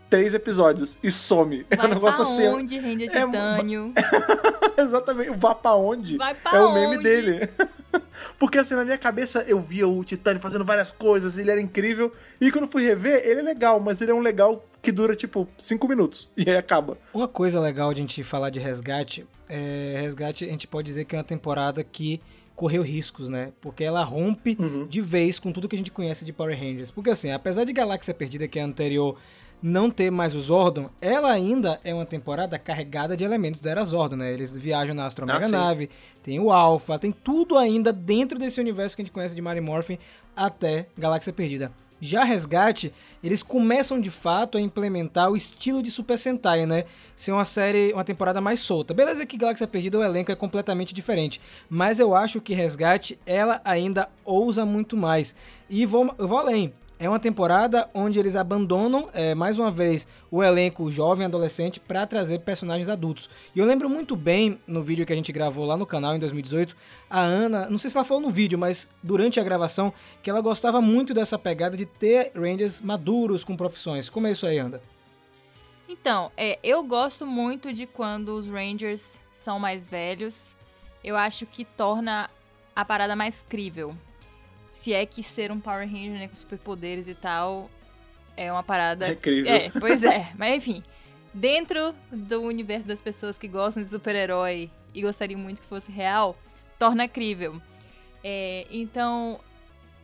[0.10, 1.66] três episódios e some.
[1.72, 2.48] É Vai um negócio pra assim.
[2.48, 3.94] onde, Ranger é- Titânio?
[4.78, 7.04] Exatamente, o vá pra onde Vai pra é o meme onde?
[7.04, 7.50] dele.
[8.38, 12.14] Porque assim, na minha cabeça eu via o Titânio fazendo várias coisas, ele era incrível.
[12.40, 15.16] E quando eu fui rever, ele é legal, mas ele é um legal que dura
[15.16, 16.98] tipo 5 minutos e aí acaba.
[17.14, 21.06] Uma coisa legal de a gente falar de Resgate, é, Resgate a gente pode dizer
[21.06, 22.22] que é uma temporada que
[22.60, 23.54] correu riscos, né?
[23.62, 24.86] Porque ela rompe Uhum.
[24.86, 26.92] de vez com tudo que a gente conhece de Power Rangers.
[26.92, 29.16] Porque assim, apesar de Galáxia Perdida, que é a anterior,
[29.64, 33.86] não ter mais o Zordon, ela ainda é uma temporada carregada de elementos da Era
[33.86, 34.34] Zordon, né?
[34.34, 35.52] Eles viajam na Astro Ah, Mega sim.
[35.54, 35.90] Nave,
[36.22, 39.62] tem o Alpha, tem tudo ainda dentro desse universo que a gente conhece de Mary
[39.62, 39.98] Morphin
[40.36, 41.72] até Galáxia Perdida.
[42.02, 46.86] Já Resgate, eles começam de fato a implementar o estilo de Super Sentai, né?
[47.16, 48.94] Ser uma série, uma temporada mais solta.
[48.94, 53.62] Beleza que Galáxia Perdida o elenco é completamente diferente, mas eu acho que Resgate ela
[53.66, 55.36] ainda ousa muito mais.
[55.70, 56.74] E vou, eu vou além.
[57.02, 62.06] É uma temporada onde eles abandonam, é, mais uma vez, o elenco jovem adolescente para
[62.06, 63.30] trazer personagens adultos.
[63.56, 66.20] E eu lembro muito bem, no vídeo que a gente gravou lá no canal em
[66.20, 66.76] 2018,
[67.10, 70.42] a Ana, não sei se ela falou no vídeo, mas durante a gravação, que ela
[70.42, 74.10] gostava muito dessa pegada de ter Rangers maduros com profissões.
[74.10, 74.82] Como é isso aí, Anda?
[75.88, 80.54] Então, é, eu gosto muito de quando os Rangers são mais velhos.
[81.02, 82.30] Eu acho que torna
[82.76, 83.96] a parada mais crível.
[84.72, 87.70] Se é que ser um Power Ranger né, com superpoderes e tal
[88.40, 89.08] é uma parada.
[89.08, 89.52] É incrível.
[89.52, 90.32] É, pois é.
[90.38, 90.82] Mas enfim,
[91.34, 96.38] dentro do universo das pessoas que gostam de super-herói e gostariam muito que fosse real,
[96.78, 97.62] torna crível.
[98.24, 99.40] É, então,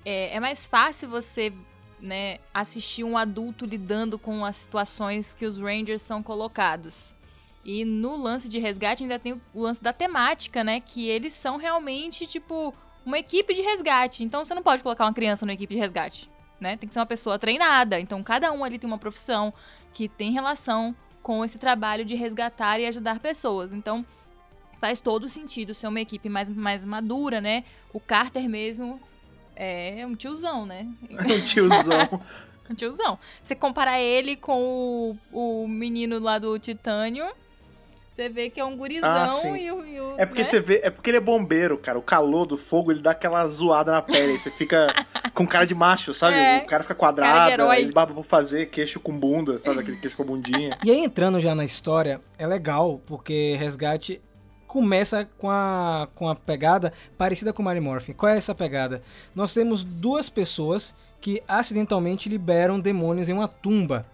[0.04, 1.54] é, é mais fácil você
[2.00, 7.16] né, assistir um adulto lidando com as situações que os Rangers são colocados.
[7.64, 10.80] E no lance de resgate ainda tem o lance da temática, né?
[10.80, 14.24] Que eles são realmente, tipo, uma equipe de resgate.
[14.24, 16.76] Então você não pode colocar uma criança numa equipe de resgate, né?
[16.78, 18.00] Tem que ser uma pessoa treinada.
[18.00, 19.54] Então cada um ali tem uma profissão
[19.94, 23.72] que tem relação com esse trabalho de resgatar e ajudar pessoas.
[23.72, 24.06] Então
[24.80, 27.64] faz todo sentido ser uma equipe mais, mais madura, né?
[27.94, 29.00] O Carter mesmo
[29.56, 30.88] é um tiozão, né?
[31.10, 32.22] Um tiozão.
[32.68, 33.20] Um tiozão.
[33.44, 37.28] Você comparar ele com o, o menino lá do Titânio,
[38.16, 39.56] você vê que é um gurizão Ah, sim.
[39.58, 39.86] e o.
[39.86, 40.48] e o- É porque né?
[40.48, 42.00] você vê, é porque ele é bombeiro, cara.
[42.00, 44.32] O calor do fogo, ele dá aquela zoada na pele.
[44.34, 44.88] Aí você fica
[45.34, 46.36] com cara de macho, sabe?
[46.38, 46.60] É.
[46.60, 47.78] O cara fica Cara quadrado, herói.
[47.82, 49.80] ele baba por fazer, queixo com bunda, sabe?
[49.82, 50.78] Aquele queixo com bundinha.
[50.84, 54.22] E aí, entrando já na história, é legal, porque Resgate
[54.66, 58.14] começa com a, com a pegada parecida com Mary Morphin.
[58.14, 59.02] Qual é essa pegada?
[59.34, 64.06] Nós temos duas pessoas que acidentalmente liberam demônios em uma tumba.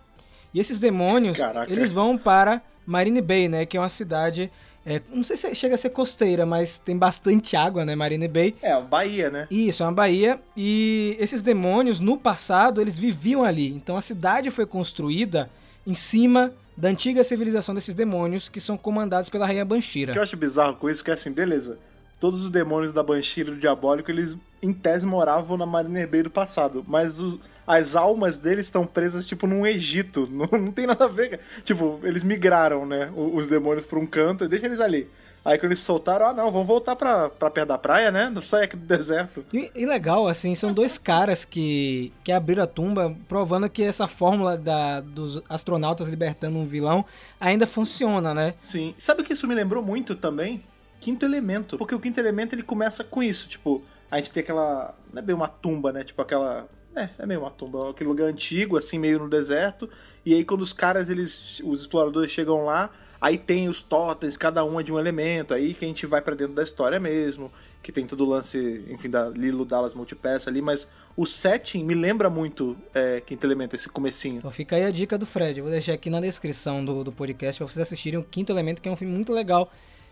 [0.53, 1.71] E esses demônios, Caraca.
[1.71, 3.65] eles vão para Marine Bay, né?
[3.65, 4.51] Que é uma cidade,
[4.85, 7.95] é, não sei se chega a ser costeira, mas tem bastante água, né?
[7.95, 8.55] Marine Bay.
[8.61, 9.47] É, a Bahia, né?
[9.51, 10.39] Isso, é uma baía.
[10.55, 13.69] E esses demônios, no passado, eles viviam ali.
[13.69, 15.49] Então a cidade foi construída
[15.85, 19.77] em cima da antiga civilização desses demônios que são comandados pela rainha O que eu
[19.77, 20.23] Banshira.
[20.23, 21.77] acho bizarro com isso é que, assim, beleza.
[22.19, 26.29] Todos os demônios da Banshira do Diabólico, eles, em tese, moravam na Mariner Bay do
[26.29, 26.83] passado.
[26.87, 30.27] Mas os- as almas deles estão presas, tipo, num Egito.
[30.31, 31.39] Não, não tem nada a ver.
[31.63, 33.11] Tipo, eles migraram, né?
[33.15, 35.07] o- Os demônios pra um canto e deixa eles ali.
[35.43, 38.29] Aí quando eles soltaram, ah, não, vamos voltar pra, pra perto da praia, né?
[38.29, 39.43] Não sai aqui do deserto.
[39.51, 44.07] E, e legal, assim, são dois caras que, que abriram a tumba, provando que essa
[44.07, 47.03] fórmula da, dos astronautas libertando um vilão
[47.39, 48.53] ainda funciona, né?
[48.63, 48.93] Sim.
[48.99, 50.61] Sabe o que isso me lembrou muito também?
[50.99, 51.75] Quinto Elemento.
[51.75, 54.93] Porque o Quinto Elemento ele começa com isso, tipo, a gente tem aquela.
[55.11, 56.03] Não é bem uma tumba, né?
[56.03, 56.67] Tipo aquela.
[56.93, 59.89] É, é meio uma tumba, aquele lugar antigo, assim, meio no deserto.
[60.25, 61.61] E aí quando os caras, eles.
[61.63, 65.73] Os exploradores chegam lá, aí tem os totens, cada um é de um elemento, aí
[65.73, 67.49] que a gente vai pra dentro da história mesmo.
[67.81, 71.95] Que tem todo o lance, enfim, da Lilo Dallas multipeça ali, mas o setting me
[71.95, 74.37] lembra muito é, Quinto Elemento, esse comecinho.
[74.37, 75.61] Então fica aí a dica do Fred.
[75.61, 78.87] Vou deixar aqui na descrição do, do podcast pra vocês assistirem o Quinto Elemento, que
[78.87, 79.71] é um filme muito legal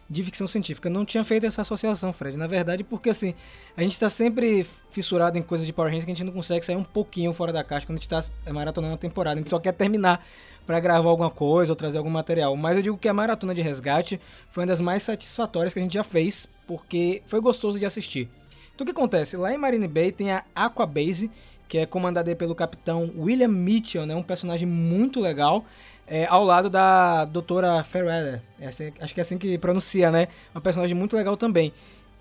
[0.09, 0.89] de ficção científica.
[0.89, 2.35] Eu não tinha feito essa associação, Fred.
[2.35, 3.35] Na verdade, porque assim,
[3.77, 6.65] a gente tá sempre fissurado em coisas de Power Rangers que a gente não consegue
[6.65, 9.35] sair um pouquinho fora da caixa quando a gente tá maratonando uma temporada.
[9.35, 10.25] A gente só quer terminar
[10.65, 12.55] pra gravar alguma coisa ou trazer algum material.
[12.55, 14.19] Mas eu digo que a maratona de resgate
[14.49, 18.29] foi uma das mais satisfatórias que a gente já fez, porque foi gostoso de assistir.
[18.73, 19.35] Então o que acontece?
[19.35, 21.29] Lá em Marine Bay tem a Aqua Base,
[21.67, 24.15] que é comandada pelo capitão William Mitchell, né?
[24.15, 25.65] Um personagem muito legal.
[26.09, 28.43] É, ao lado da doutora Ferreira.
[28.59, 30.27] Essa- acho que é assim que pronuncia, né?
[30.53, 31.71] Uma personagem muito legal também.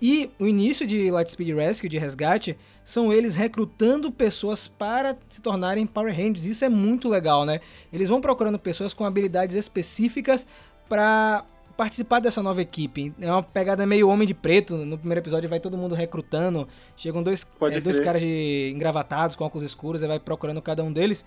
[0.01, 5.85] E o início de Lightspeed Rescue, de resgate, são eles recrutando pessoas para se tornarem
[5.85, 6.45] Power Rangers.
[6.45, 7.59] Isso é muito legal, né?
[7.91, 10.47] Eles vão procurando pessoas com habilidades específicas
[10.87, 11.43] para
[11.75, 13.13] participar dessa nova equipe.
[13.19, 14.75] É uma pegada meio Homem de Preto.
[14.77, 16.67] No primeiro episódio vai todo mundo recrutando.
[16.95, 20.91] Chegam dois, é, dois caras de engravatados com óculos escuros e vai procurando cada um
[20.93, 21.25] deles.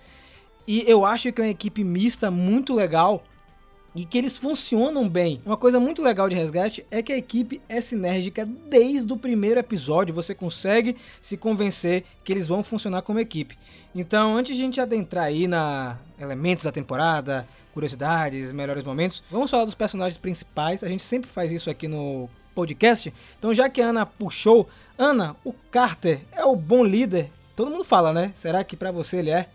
[0.67, 3.23] E eu acho que é uma equipe mista muito legal
[3.95, 5.41] e que eles funcionam bem.
[5.45, 9.59] Uma coisa muito legal de resgate é que a equipe é sinérgica desde o primeiro
[9.59, 10.15] episódio.
[10.15, 13.57] Você consegue se convencer que eles vão funcionar como equipe.
[13.93, 19.51] Então, antes de a gente adentrar aí na elementos da temporada, curiosidades, melhores momentos, vamos
[19.51, 20.83] falar dos personagens principais.
[20.83, 23.13] A gente sempre faz isso aqui no podcast.
[23.37, 27.29] Então, já que a Ana puxou, Ana, o Carter é o bom líder.
[27.55, 28.31] Todo mundo fala, né?
[28.33, 29.47] Será que pra você ele é?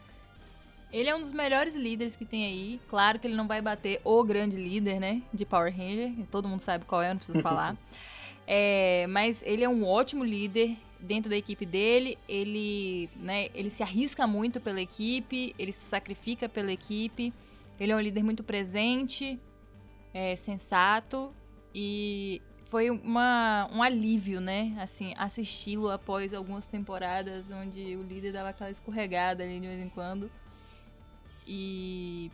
[0.93, 2.81] Ele é um dos melhores líderes que tem aí.
[2.89, 5.23] Claro que ele não vai bater o grande líder, né?
[5.33, 6.13] De Power Ranger.
[6.31, 7.77] Todo mundo sabe qual é, não preciso falar.
[8.51, 12.17] É, mas ele é um ótimo líder dentro da equipe dele.
[12.27, 17.31] Ele, né, ele se arrisca muito pela equipe, ele se sacrifica pela equipe.
[17.79, 19.39] Ele é um líder muito presente,
[20.15, 21.31] é, sensato
[21.75, 24.75] e foi uma, um alívio, né?
[24.81, 29.89] Assim, assisti-lo após algumas temporadas onde o líder dava aquela escorregada ali de vez em
[29.89, 30.31] quando.
[31.49, 32.31] E.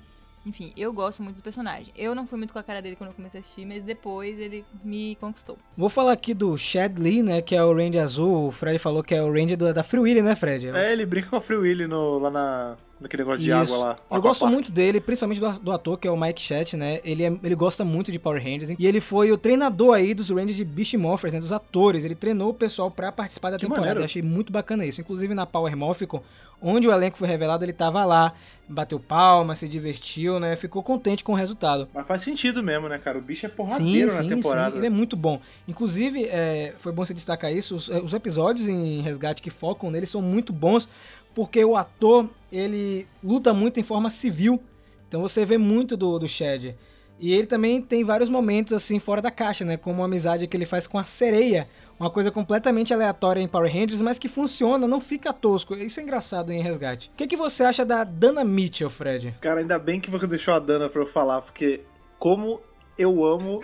[0.47, 1.91] Enfim, eu gosto muito do personagem.
[1.97, 4.39] Eu não fui muito com a cara dele quando eu comecei a assistir, mas depois
[4.39, 5.57] ele me conquistou.
[5.75, 7.41] Vou falar aqui do Chad Lee, né?
[7.41, 8.49] Que é o Ranger azul.
[8.49, 10.69] O Fred falou que é o Ranger do- da Free Willy, né, Fred?
[10.69, 13.57] É, ele brinca com a Free Willy no, lá na, naquele negócio de Isso.
[13.73, 13.97] água lá.
[14.11, 14.53] Eu gosto Aquapark.
[14.53, 17.01] muito dele, principalmente do, do ator, que é o Mike Chat, né?
[17.07, 18.69] Ele, é- ele gosta muito de Power Rangers.
[18.79, 21.41] E ele foi o treinador aí dos Rangers de Beast Morphers, né?
[21.41, 22.05] Dos atores.
[22.05, 24.05] Ele treinou o pessoal pra participar da Que temporada.
[24.05, 25.01] achei muito bacana isso.
[25.01, 26.23] Inclusive na Power Morphicon,
[26.61, 28.33] onde o elenco foi revelado, ele tava lá.
[28.67, 30.57] Bateu palma, se divertiu, né?
[30.57, 31.87] Ficou contente com o resultado.
[31.93, 33.19] Mas faz sentido mesmo, né, cara?
[33.19, 34.71] O bicho é Sim, porradeiro sim, na temporada.
[34.71, 34.79] sim.
[34.79, 35.39] Ele é muito bom.
[35.69, 37.75] Inclusive, é, foi bom você destacar isso.
[37.77, 40.89] Os, os episódios em Resgate que focam nele são muito bons,
[41.35, 44.59] porque o ator, ele luta muito em forma civil.
[45.07, 46.75] Então você vê muito do, do Shed.
[47.19, 49.77] E ele também tem vários momentos assim fora da caixa, né?
[49.77, 51.69] Como a amizade que ele faz com a sereia.
[51.99, 55.75] Uma coisa completamente aleatória em Power Rangers, mas que funciona, não fica tosco.
[55.75, 57.09] Isso é engraçado em Resgate.
[57.15, 59.35] O que, que você acha da Dana Mitchell, Fred?
[59.41, 61.83] Cara, ainda bem que você deixou a Dana pra eu falar, porque
[62.19, 62.61] como
[62.99, 63.63] eu amo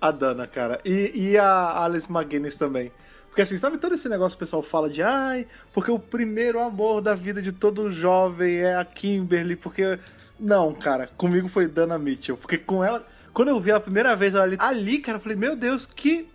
[0.00, 0.80] a Dana, cara.
[0.84, 2.90] E, e a Alice McGuinness também.
[3.28, 6.58] Porque assim, sabe todo esse negócio que o pessoal fala de ai, porque o primeiro
[6.60, 9.98] amor da vida de todo jovem é a Kimberly, porque.
[10.40, 12.36] Não, cara, comigo foi Dana Mitchell.
[12.36, 13.04] Porque com ela.
[13.32, 15.86] Quando eu vi ela a primeira vez ela ali, ali, cara, eu falei, meu Deus,
[15.86, 16.28] que.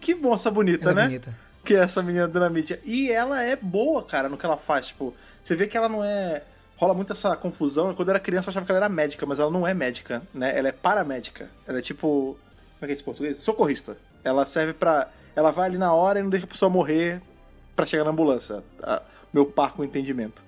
[0.00, 1.02] Que moça bonita, Ela é né?
[1.08, 1.36] bonita.
[1.62, 2.78] que é essa menina Dana Mitchell.
[2.84, 4.86] E ela é boa, cara, no que ela faz.
[4.86, 6.42] Tipo, você vê que ela não é.
[6.76, 7.94] Rola muito essa confusão.
[7.94, 10.22] Quando eu era criança, eu achava que ela era médica, mas ela não é médica,
[10.32, 10.56] né?
[10.56, 11.48] Ela é paramédica.
[11.66, 12.38] Ela é tipo.
[12.78, 13.36] Como é que é esse português?
[13.38, 13.96] Socorrista.
[14.24, 15.10] Ela serve pra.
[15.36, 17.20] Ela vai ali na hora e não deixa a pessoa morrer
[17.76, 18.62] pra chegar na ambulância.
[19.32, 20.42] Meu par com entendimento.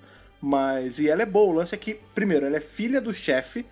[0.45, 0.99] Mas.
[0.99, 1.53] E ela é boa.
[1.53, 3.65] O lance é que, primeiro, ela é filha do chefe,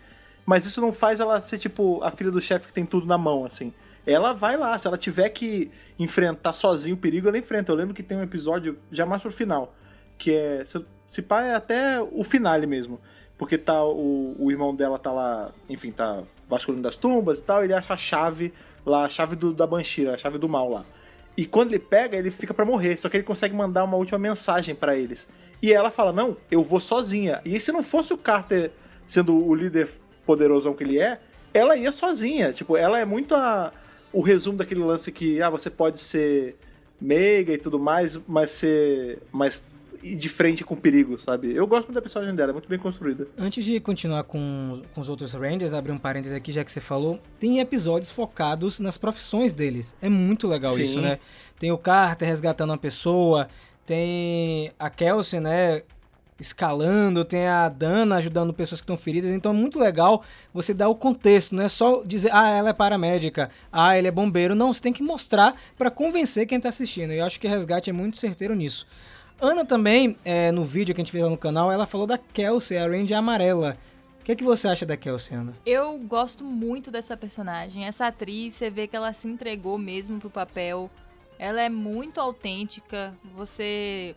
[0.45, 3.17] mas isso não faz ela ser, tipo, a filha do chefe que tem tudo na
[3.17, 3.73] mão, assim.
[4.07, 7.73] Ela vai lá, se ela tiver que enfrentar sozinho o perigo, ela enfrenta.
[7.73, 9.75] Eu lembro que tem um episódio já mais pro final,
[10.17, 10.63] que é.
[10.63, 13.01] Se, se pá, é até o finale mesmo.
[13.37, 17.63] Porque tá o, o irmão dela tá lá, enfim, tá vasculhando das tumbas e tal,
[17.63, 18.53] ele acha a chave
[18.85, 20.85] lá, a chave do, da Banshira, a chave do mal lá.
[21.35, 24.19] E quando ele pega, ele fica pra morrer, só que ele consegue mandar uma última
[24.19, 25.27] mensagem pra eles.
[25.61, 27.41] E ela fala: "Não, eu vou sozinha".
[27.45, 28.71] E se não fosse o Carter
[29.05, 29.89] sendo o líder
[30.25, 31.19] poderosão que ele é,
[31.53, 32.53] ela ia sozinha.
[32.53, 33.71] Tipo, ela é muito a
[34.13, 36.57] o resumo daquele lance que ah, você pode ser
[36.99, 39.63] meiga e tudo mais, mas ser mas
[40.03, 41.53] ir de frente com perigo, sabe?
[41.53, 43.27] Eu gosto muito da personagem dela, é muito bem construída.
[43.37, 46.81] Antes de continuar com, com os outros Rangers, abrir um parênteses aqui, já que você
[46.81, 49.95] falou, tem episódios focados nas profissões deles.
[50.01, 50.83] É muito legal Sim.
[50.83, 51.19] isso, né?
[51.59, 53.47] Tem o Carter resgatando uma pessoa,
[53.85, 55.83] tem a Kelsey, né?
[56.39, 60.89] Escalando, tem a Dana ajudando pessoas que estão feridas, então é muito legal você dar
[60.89, 64.55] o contexto, não é só dizer, ah, ela é paramédica, ah, ele é bombeiro.
[64.55, 67.13] Não, você tem que mostrar pra convencer quem tá assistindo.
[67.13, 68.87] E eu acho que Resgate é muito certeiro nisso.
[69.41, 72.15] Ana também, é, no vídeo que a gente fez lá no canal, ela falou da
[72.15, 73.75] Kelsey, a Ranger amarela.
[74.19, 75.51] O que, é que você acha da Kelsey, Ana?
[75.65, 77.87] Eu gosto muito dessa personagem.
[77.87, 80.91] Essa atriz, você vê que ela se entregou mesmo pro papel.
[81.39, 83.15] Ela é muito autêntica.
[83.35, 84.15] Você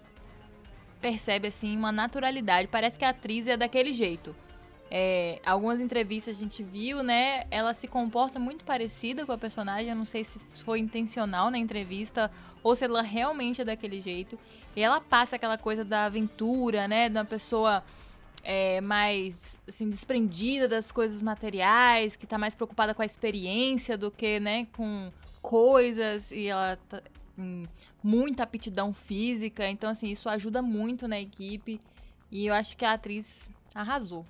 [1.01, 2.69] percebe assim uma naturalidade.
[2.69, 4.37] Parece que a atriz é daquele jeito.
[4.91, 7.47] É, algumas entrevistas a gente viu, né?
[7.51, 9.89] Ela se comporta muito parecida com a personagem.
[9.89, 12.31] Eu não sei se foi intencional na entrevista
[12.63, 14.39] ou se ela realmente é daquele jeito.
[14.77, 17.09] E ela passa aquela coisa da aventura, né?
[17.09, 17.83] De uma pessoa
[18.43, 24.11] é, mais assim, desprendida das coisas materiais, que tá mais preocupada com a experiência do
[24.11, 25.11] que, né, com
[25.41, 26.31] coisas.
[26.31, 27.03] E ela tá
[27.39, 27.67] em
[28.03, 29.69] muita aptidão física.
[29.69, 31.81] Então, assim, isso ajuda muito na equipe.
[32.31, 34.27] E eu acho que a atriz arrasou.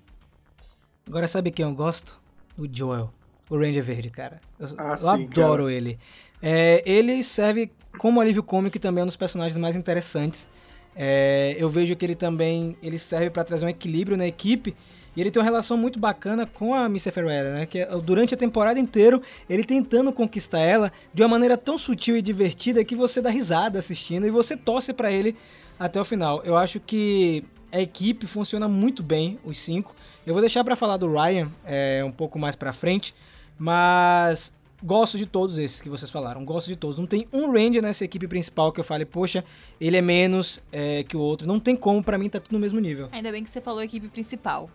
[1.06, 2.20] Agora sabe quem eu gosto?
[2.56, 3.12] O Joel,
[3.50, 4.40] o Ranger Verde, cara.
[4.58, 5.98] Eu, Ah, eu sim, adoro ele.
[6.40, 10.48] É, ele serve como alívio cômico e também é um dos personagens mais interessantes.
[10.96, 14.74] É, eu vejo que ele também ele serve para trazer um equilíbrio na equipe.
[15.16, 17.66] E ele tem uma relação muito bacana com a Missa Ferreira, né?
[17.66, 22.16] Que é, durante a temporada inteira ele tentando conquistar ela de uma maneira tão sutil
[22.16, 25.36] e divertida que você dá risada assistindo e você torce para ele
[25.78, 26.42] até o final.
[26.44, 29.94] Eu acho que a equipe funciona muito bem, os cinco.
[30.26, 33.14] Eu vou deixar para falar do Ryan é, um pouco mais pra frente,
[33.58, 34.52] mas
[34.84, 36.98] gosto de todos esses que vocês falaram, gosto de todos.
[36.98, 39.42] Não tem um Ranger nessa equipe principal que eu fale, poxa,
[39.80, 41.46] ele é menos é, que o outro.
[41.48, 43.08] Não tem como, pra mim tá tudo no mesmo nível.
[43.10, 44.68] Ainda bem que você falou equipe principal.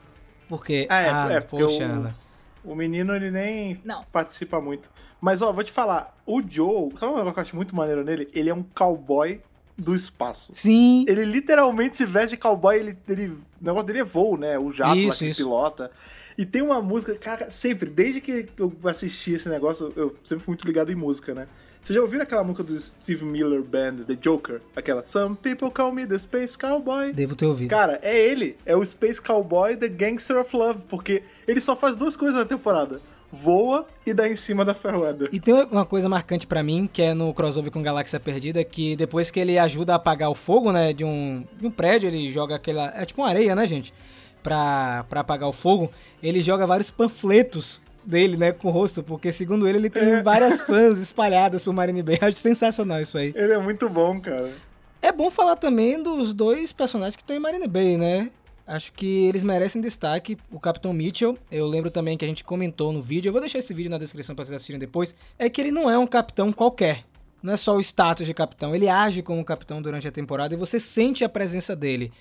[0.48, 2.16] Porque, Ah, é, ah, é, porque poxa, o- Ana.
[2.62, 4.04] O menino, ele nem Não.
[4.12, 4.92] participa muito.
[5.22, 8.04] Mas, ó, vou te falar, o Joe, sabe um negócio que eu acho muito maneiro
[8.04, 8.28] nele?
[8.34, 9.40] Ele é um cowboy
[9.80, 10.52] do espaço.
[10.54, 14.60] Sim, Ele literalmente se veste de cowboy, ele, ele, o negócio dele é voo, né?
[14.60, 15.42] O jato lá Isso, que ele isso.
[15.44, 15.90] pilota.
[16.38, 20.52] E tem uma música, cara, sempre, desde que eu assisti esse negócio, eu sempre fui
[20.54, 21.48] muito ligado em música, né?
[21.82, 24.62] Vocês já ouviram aquela música do Steve Miller Band, The Joker?
[24.76, 27.14] Aquela Some People Call Me The Space Cowboy.
[27.14, 27.70] devo ter ouvido.
[27.70, 31.96] Cara, é ele, é o Space Cowboy The Gangster of Love, porque ele só faz
[31.96, 35.30] duas coisas na temporada: voa e dá em cima da Fairweather.
[35.32, 38.96] E tem uma coisa marcante pra mim, que é no crossover com Galáxia Perdida, que
[38.96, 42.32] depois que ele ajuda a apagar o fogo, né, de um, de um prédio, ele
[42.32, 42.92] joga aquela...
[42.96, 43.94] É tipo uma areia, né, gente?
[44.42, 45.92] pra, pra apagar o fogo,
[46.24, 50.24] ele joga vários panfletos dele, né, com o rosto, porque segundo ele, ele tem É.
[50.24, 52.18] várias fãs espalhadas pro Marine Bay.
[52.22, 53.34] Acho sensacional isso aí.
[53.36, 54.54] Ele é muito bom, cara.
[55.02, 58.30] É bom falar também dos dois personagens que estão em Marine Bay, né?
[58.70, 60.38] Acho que eles merecem destaque.
[60.52, 63.58] O Capitão Mitchell, eu lembro também que a gente comentou no vídeo, eu vou deixar
[63.58, 66.54] esse vídeo na descrição para vocês assistirem depois, é que ele não é um capitão
[66.54, 67.04] qualquer.
[67.42, 70.58] Não é só o status de capitão, ele age como capitão durante a temporada e
[70.58, 72.12] você sente a presença dele.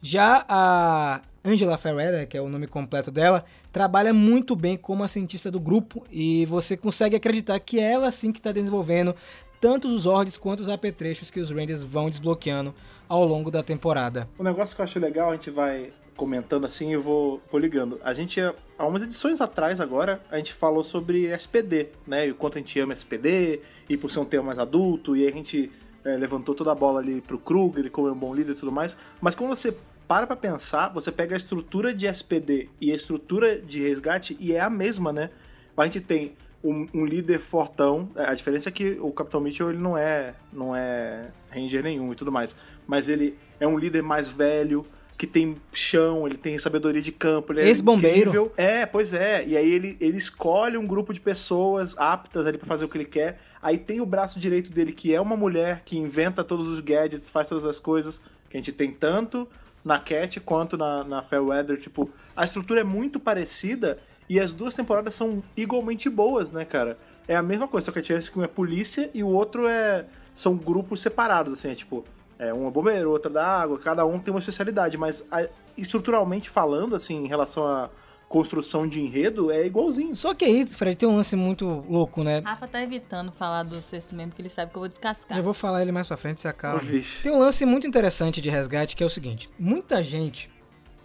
[0.00, 5.08] Já a Angela Ferreira, que é o nome completo dela, trabalha muito bem como a
[5.08, 9.14] cientista do grupo e você consegue acreditar que é ela sim que está desenvolvendo
[9.60, 12.74] tanto os ordens quanto os apetrechos que os Rangers vão desbloqueando
[13.12, 14.26] ao longo da temporada.
[14.38, 18.00] O negócio que eu acho legal, a gente vai comentando assim eu vou, vou ligando.
[18.02, 22.28] A gente, há umas edições atrás agora, a gente falou sobre SPD, né?
[22.28, 25.28] E o quanto a gente ama SPD, e por ser um tema mais adulto, e
[25.28, 25.70] a gente
[26.02, 28.72] é, levantou toda a bola ali pro Kruger, como é um bom líder e tudo
[28.72, 28.96] mais.
[29.20, 29.76] Mas quando você
[30.08, 34.54] para pra pensar, você pega a estrutura de SPD e a estrutura de resgate e
[34.54, 35.28] é a mesma, né?
[35.76, 38.08] A gente tem um, um líder fortão.
[38.16, 42.16] A diferença é que o Capitão Mitchell ele não é, não é ranger nenhum e
[42.16, 42.54] tudo mais.
[42.86, 44.84] Mas ele é um líder mais velho,
[45.22, 47.52] que tem chão, ele tem sabedoria de campo.
[47.52, 48.18] Ele é Ex-bombeiro.
[48.18, 48.52] incrível.
[48.56, 49.44] É, pois é.
[49.46, 52.96] E aí ele, ele escolhe um grupo de pessoas aptas ali pra fazer o que
[52.98, 53.38] ele quer.
[53.62, 57.28] Aí tem o braço direito dele, que é uma mulher que inventa todos os gadgets,
[57.28, 58.20] faz todas as coisas.
[58.50, 59.48] Que a gente tem tanto
[59.84, 61.80] na Cat quanto na, na Fairweather.
[61.80, 63.98] Tipo, a estrutura é muito parecida
[64.34, 66.96] e as duas temporadas são igualmente boas, né, cara?
[67.28, 69.28] É a mesma coisa, só que a diferença é que um é polícia e o
[69.28, 70.06] outro é.
[70.34, 72.04] São grupos separados, assim, é tipo.
[72.38, 75.46] É, um é bombeiro, outro é da água, cada um tem uma especialidade, mas a-
[75.76, 77.88] estruturalmente falando, assim, em relação à
[78.28, 80.14] construção de enredo, é igualzinho.
[80.14, 82.40] Só que aí, Fred, tem um lance muito louco, né?
[82.42, 85.36] Rafa tá evitando falar do sexto membro, porque ele sabe que eu vou descascar.
[85.36, 86.80] Eu vou falar ele mais pra frente, se acalma.
[86.80, 87.22] Vixe.
[87.22, 90.50] Tem um lance muito interessante de resgate que é o seguinte: muita gente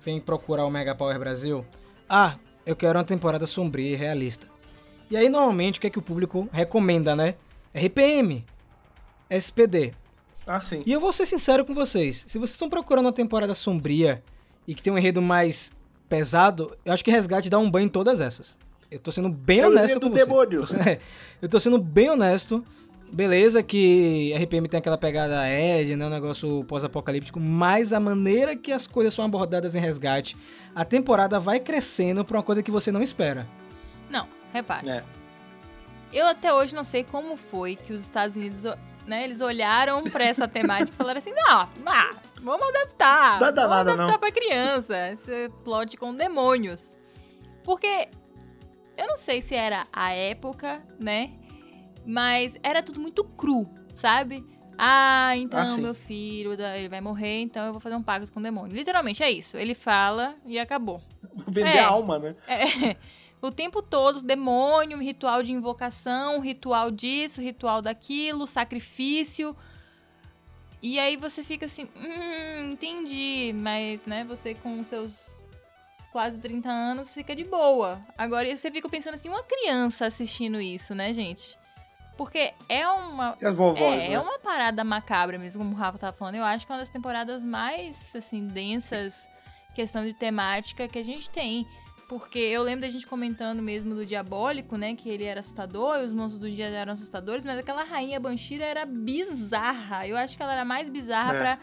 [0.04, 1.66] vem procurar o Mega Power Brasil.
[2.10, 4.46] Ah, eu quero uma temporada sombria e realista.
[5.10, 7.36] E aí, normalmente, o que é que o público recomenda, né?
[7.74, 8.46] RPM,
[9.30, 9.94] SPD.
[10.46, 10.84] Ah, sim.
[10.86, 14.24] E eu vou ser sincero com vocês: se vocês estão procurando uma temporada sombria
[14.68, 15.72] e que tem um enredo mais
[16.10, 18.58] pesado, eu acho que Resgate dá um banho em todas essas.
[18.90, 20.26] Eu tô sendo bem É honesto com do você.
[20.26, 20.60] demônio.
[20.62, 21.00] Tô sendo- é,
[21.42, 22.64] eu tô sendo bem honesto.
[23.12, 28.72] Beleza que RPM tem aquela pegada Ed, né, um negócio pós-apocalíptico, mas a maneira que
[28.72, 30.36] as coisas são abordadas em Resgate,
[30.76, 33.48] a temporada vai crescendo pra uma coisa que você não espera.
[34.10, 34.90] Não, repare.
[34.90, 35.04] É.
[36.12, 38.64] Eu até hoje não sei como foi que os Estados Unidos,
[39.06, 43.68] né, eles olharam pra essa temática e falaram assim, não, ah, vamos adaptar, Dá danada,
[43.68, 46.98] vamos adaptar não." pra criança, esse plot com demônios.
[47.64, 48.10] Porque
[48.98, 51.32] eu não sei se era a época, né,
[52.08, 54.44] mas era tudo muito cru, sabe?
[54.78, 58.40] Ah, então Ah, meu filho, ele vai morrer, então eu vou fazer um pacto com
[58.40, 58.74] o demônio.
[58.76, 59.58] Literalmente é isso.
[59.58, 61.02] Ele fala e acabou.
[61.48, 61.80] Vender É.
[61.80, 62.36] a alma, né?
[62.48, 62.96] É,
[63.42, 69.56] o tempo todo, demônio, ritual de invocação, ritual disso, ritual daquilo, sacrifício.
[70.82, 75.36] E aí você fica assim, hum, entendi, mas, né, você com seus
[76.12, 78.00] quase 30 anos fica de boa.
[78.16, 81.58] Agora você fica pensando assim, uma criança assistindo isso, né, gente?
[82.18, 84.14] Porque é uma as vovós, é, né?
[84.16, 86.36] é uma parada macabra mesmo, como o Rafa tava falando.
[86.36, 89.30] Eu acho que é uma das temporadas mais, assim, densas,
[89.76, 91.68] questão de temática que a gente tem.
[92.10, 94.96] Porque eu lembro da gente comentando mesmo do Diabólico, né?
[94.96, 98.66] Que ele era assustador, e os monstros do dia eram assustadores, mas aquela rainha Banshira
[98.66, 100.08] era bizarra.
[100.08, 101.38] Eu acho que ela era mais bizarra É.
[101.38, 101.60] pra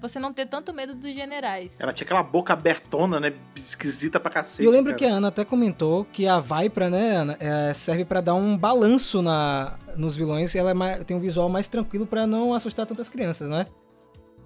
[0.00, 1.78] você não ter tanto medo dos generais.
[1.78, 3.34] Ela tinha aquela boca abertona, né?
[3.54, 4.62] Esquisita pra cacete.
[4.62, 4.98] E eu lembro cara.
[4.98, 8.56] que a Ana até comentou que a Vipra, né, Ana, é, serve pra dar um
[8.56, 12.86] balanço na, nos vilões ela é mais- tem um visual mais tranquilo pra não assustar
[12.86, 13.66] tantas crianças, né?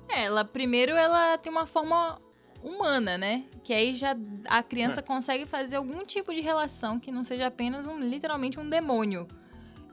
[0.09, 2.19] É, ela primeiro ela tem uma forma
[2.63, 3.45] humana, né?
[3.63, 4.17] Que aí já
[4.49, 8.69] a criança consegue fazer algum tipo de relação que não seja apenas um literalmente um
[8.69, 9.27] demônio.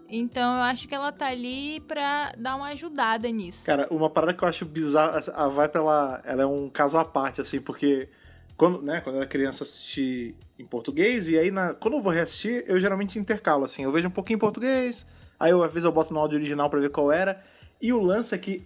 [0.08, 3.66] Então eu acho que ela tá ali pra dar uma ajudada nisso.
[3.66, 7.04] Cara, uma parada que eu acho bizarra, a Viper, ela, ela é um caso à
[7.04, 8.08] parte, assim, porque
[8.56, 12.02] quando, né, quando eu era criança eu assisti em português, e aí na, quando eu
[12.02, 15.06] vou reassistir, eu geralmente intercalo, assim, eu vejo um pouquinho em português,
[15.40, 17.42] aí eu, às vezes eu boto no áudio original pra ver qual era,
[17.82, 18.66] e o lance é que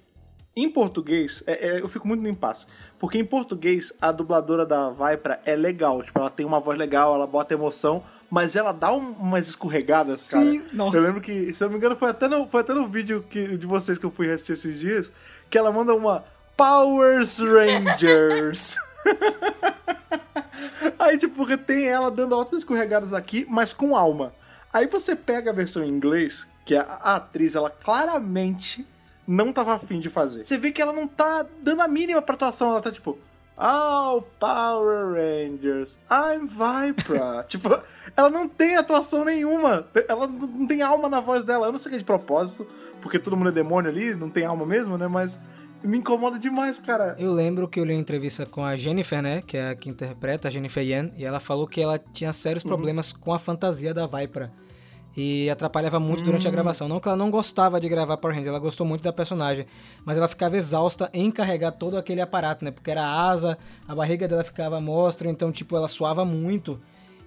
[0.55, 2.65] em português, é- é, eu fico muito no impasse,
[2.97, 7.13] porque em português a dubladora da Viper é legal, tipo, ela tem uma voz legal,
[7.15, 10.43] ela bota emoção, mas ela dá um- umas escorregadas, cara.
[10.43, 10.97] Sim, nossa.
[10.97, 13.23] Eu lembro que, se eu não me engano, foi até no, foi até no vídeo
[13.29, 15.11] que, de vocês que eu fui assistir esses dias,
[15.49, 16.23] que ela manda uma
[16.57, 18.75] Powers Rangers.
[20.99, 24.33] Aí, tipo, tem ela dando altas escorregadas aqui, mas com alma.
[24.73, 28.85] Aí você pega a versão em inglês, que a, a atriz, ela claramente
[29.27, 30.43] não tava afim de fazer.
[30.43, 33.17] Você vê que ela não tá dando a mínima pra atuação, ela tá tipo...
[33.57, 37.43] Oh, Power Rangers, I'm Vipra.
[37.49, 37.69] tipo,
[38.15, 39.85] ela não tem atuação nenhuma.
[40.07, 41.65] Ela não tem alma na voz dela.
[41.65, 42.67] Eu não sei se é de propósito,
[43.01, 45.07] porque todo mundo é demônio ali, não tem alma mesmo, né?
[45.07, 45.37] Mas
[45.83, 47.15] me incomoda demais, cara.
[47.19, 49.41] Eu lembro que eu li uma entrevista com a Jennifer, né?
[49.41, 52.63] Que é a que interpreta, a Jennifer Yan, e ela falou que ela tinha sérios
[52.63, 54.51] problemas com a fantasia da Vipra.
[55.21, 56.87] E atrapalhava muito durante a gravação.
[56.87, 59.65] Não que ela não gostava de gravar Power Rangers, ela gostou muito da personagem.
[60.05, 62.71] Mas ela ficava exausta em carregar todo aquele aparato, né?
[62.71, 66.79] Porque era asa, a barriga dela ficava mostra, então, tipo, ela suava muito.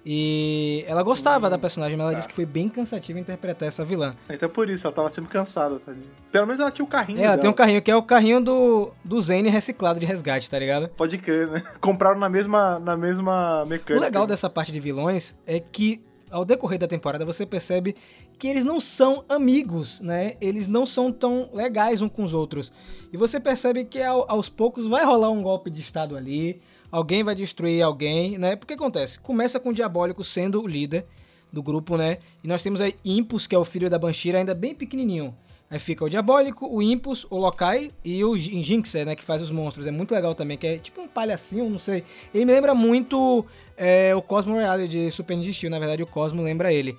[0.03, 2.17] E ela gostava da personagem, mas ela tá.
[2.17, 4.15] disse que foi bem cansativo interpretar essa vilã.
[4.27, 6.01] Então por isso, ela tava sempre cansada, sabe?
[6.31, 7.19] Pelo menos ela tinha o carrinho.
[7.19, 7.41] É, ela dela.
[7.41, 10.89] tem um carrinho que é o carrinho do, do Zane reciclado de resgate, tá ligado?
[10.89, 11.63] Pode crer, né?
[11.79, 14.03] Compraram na mesma, na mesma O mecânica.
[14.03, 16.03] legal dessa parte de vilões é que
[16.33, 17.95] ao decorrer da temporada você percebe
[18.39, 20.35] que eles não são amigos, né?
[20.41, 22.71] Eles não são tão legais uns com os outros.
[23.11, 26.59] E você percebe que ao- aos poucos vai rolar um golpe de estado ali,
[26.91, 28.55] alguém vai destruir alguém, né?
[28.55, 31.05] Porque acontece, começa com o Diabólico sendo o líder
[31.51, 32.17] do grupo, né?
[32.43, 35.35] E nós temos aí Impus, que é o filho da Banshira, ainda bem pequenininho.
[35.73, 39.15] Aí fica o Diabólico, o Impus, o Lokai e o Jin- Jinxer, né?
[39.15, 39.87] Que faz os monstros.
[39.87, 42.03] É muito legal também, que é tipo um palhacinho, não sei.
[42.31, 43.43] Ele me lembra muito
[43.75, 45.71] é, o Cosmo Royale de Super Ninja Steel.
[45.71, 46.95] Na verdade, o Cosmo lembra ele.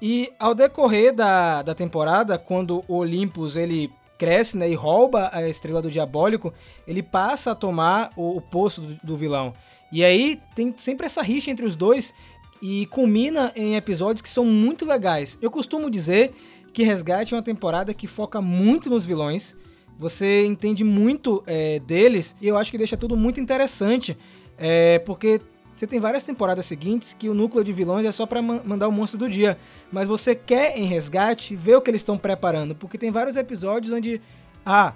[0.00, 5.46] E ao decorrer da, da temporada, quando o Olympus ele cresce né, e rouba a
[5.46, 6.54] estrela do Diabólico,
[6.88, 9.52] ele passa a tomar o, o posto do, do vilão.
[9.92, 12.14] E aí tem sempre essa rixa entre os dois
[12.62, 15.38] e culmina em episódios que são muito legais.
[15.42, 16.34] Eu costumo dizer
[16.76, 19.56] que Resgate é uma temporada que foca muito nos vilões.
[19.98, 24.14] Você entende muito é, deles e eu acho que deixa tudo muito interessante.
[24.58, 25.40] é, porque
[25.74, 28.88] você tem várias temporadas seguintes que o núcleo de vilões é só pra ma- mandar
[28.88, 29.56] o monstro do dia.
[29.90, 32.74] Mas você quer em resgate ver o que eles estão preparando.
[32.74, 34.20] Porque tem vários episódios onde.
[34.64, 34.92] Ah,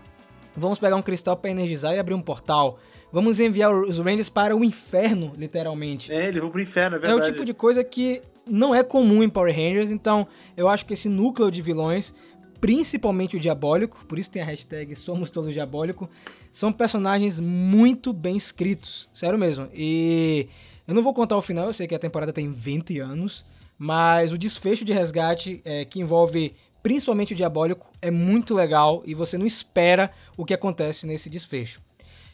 [0.57, 2.78] vamos pegar um cristal pra energizar e abrir um portal.
[3.11, 6.12] Vamos enviar os Rangers para o inferno, literalmente.
[6.12, 7.22] É, eles vão pro inferno, é É verdade.
[7.22, 8.20] o tipo de coisa que
[8.51, 10.26] não é comum em Power Rangers, então
[10.57, 12.14] eu acho que esse núcleo de vilões,
[12.61, 16.09] principalmente o Diabólico, por isso tem a hashtag Somos Todos Diabólico,
[16.53, 19.68] são personagens muito bem escritos, sério mesmo.
[19.72, 20.48] E
[20.86, 23.44] eu não vou contar o final, eu sei que a temporada tem 20 anos,
[23.78, 29.14] mas o desfecho de resgate é, que envolve principalmente o Diabólico é muito legal e
[29.14, 31.80] você não espera o que acontece nesse desfecho.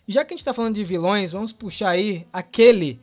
[0.09, 3.01] Já que a gente tá falando de vilões, vamos puxar aí aquele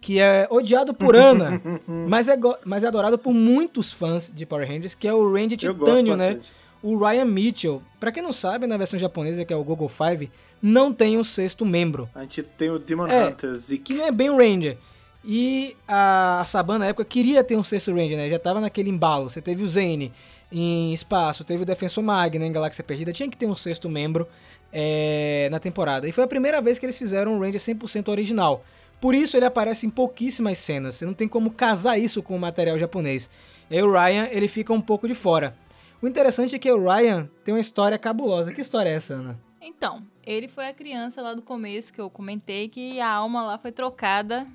[0.00, 4.68] que é odiado por Ana, mas, é, mas é adorado por muitos fãs de Power
[4.68, 6.38] Rangers, que é o Ranger Titânio, né?
[6.82, 7.82] O Ryan Mitchell.
[7.98, 10.30] Pra quem não sabe, na versão japonesa, que é o Google 5,
[10.62, 13.82] não tem um sexto membro, A gente tem o Demon É, Hunter, Zeke.
[13.82, 14.76] que não é bem um Ranger.
[15.24, 18.30] E a Saban, na época, queria ter um sexto Ranger, né?
[18.30, 19.28] Já tava naquele embalo.
[19.28, 20.12] Você teve o Zane
[20.52, 23.12] em espaço, teve o Defensor Magna em Galáxia Perdida.
[23.12, 24.28] Tinha que ter um sexto membro
[24.72, 26.06] é, na temporada.
[26.08, 28.64] E foi a primeira vez que eles fizeram um Ranger 100% original.
[29.00, 30.94] Por isso ele aparece em pouquíssimas cenas.
[30.94, 33.30] Você não tem como casar isso com o material japonês.
[33.70, 35.56] E aí o Ryan, ele fica um pouco de fora.
[36.00, 38.52] O interessante é que o Ryan tem uma história cabulosa.
[38.52, 39.38] Que história é essa, Ana?
[39.60, 43.58] Então, ele foi a criança lá do começo que eu comentei que a alma lá
[43.58, 44.46] foi trocada,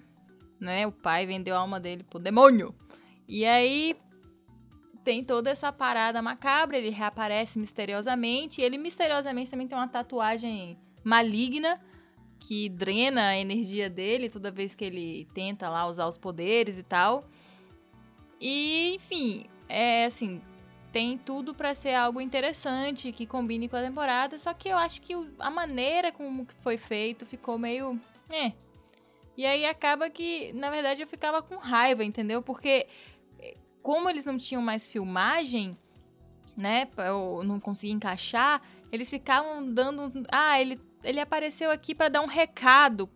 [0.60, 0.88] né?
[0.88, 2.74] O pai vendeu a alma dele pro demônio.
[3.28, 3.96] E aí
[5.04, 8.62] tem toda essa parada macabra, ele reaparece misteriosamente.
[8.62, 11.80] E ele misteriosamente também tem uma tatuagem maligna
[12.42, 16.84] que drena a energia dele toda vez que ele tenta lá usar os poderes e
[16.84, 17.24] tal.
[18.40, 20.42] E, enfim, é assim,
[20.92, 25.04] tem tudo pra ser algo interessante que combine com a temporada, só que eu acho
[25.04, 28.52] que a maneira como foi feito ficou meio, é.
[29.38, 32.42] E aí acaba que, na verdade, eu ficava com raiva, entendeu?
[32.42, 32.88] Porque
[33.40, 35.78] eh, como eles não tinham mais filmagem,
[36.58, 38.62] né, eu não conseguia encaixar,
[38.92, 43.10] eles ficavam dando, ah, ele ele apareceu aqui pra dar um recado.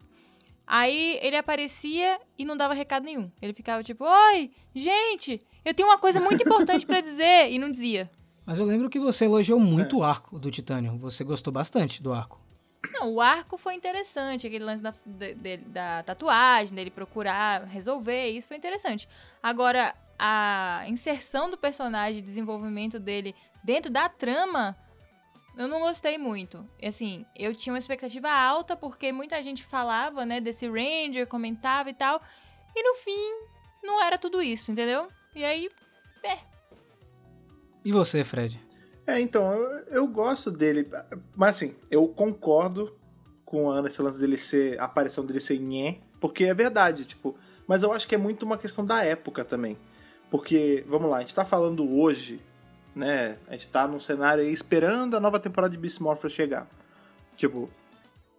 [0.67, 3.31] Aí ele aparecia e não dava recado nenhum.
[3.41, 7.51] Ele ficava tipo, oi, gente, eu tenho uma coisa muito importante pra dizer.
[7.51, 8.09] E não dizia.
[8.45, 10.97] Mas eu lembro que você elogiou muito o arco do Titânio.
[10.97, 12.39] Você gostou bastante do arco.
[12.93, 14.45] Não, o arco foi interessante.
[14.47, 19.07] Aquele lance da, de- de- da tatuagem, dele procurar resolver, isso foi interessante.
[19.41, 24.75] Agora, a inserção do personagem, desenvolvimento dele dentro da trama,
[25.57, 26.67] eu não gostei muito.
[26.81, 31.89] E, Assim, eu tinha uma expectativa alta, porque muita gente falava, né, desse Ranger, comentava
[31.89, 32.21] e tal.
[32.75, 33.47] E no fim,
[33.83, 35.07] não era tudo isso, entendeu?
[35.35, 35.69] E aí,
[37.83, 38.59] E você, Fred?
[39.05, 40.89] É, então, eu, eu gosto dele.
[41.35, 42.97] Mas assim, eu concordo
[43.45, 44.79] com a Ana esse lance dele ser.
[44.79, 45.99] A aparição dele ser nhé.
[46.19, 47.37] Porque é verdade, tipo.
[47.67, 49.77] Mas eu acho que é muito uma questão da época também.
[50.31, 52.41] Porque, vamos lá, a gente tá falando hoje,
[52.95, 53.37] né?
[53.47, 56.67] A gente tá num cenário aí esperando a nova temporada de Beast Morpher chegar.
[57.35, 57.69] Tipo,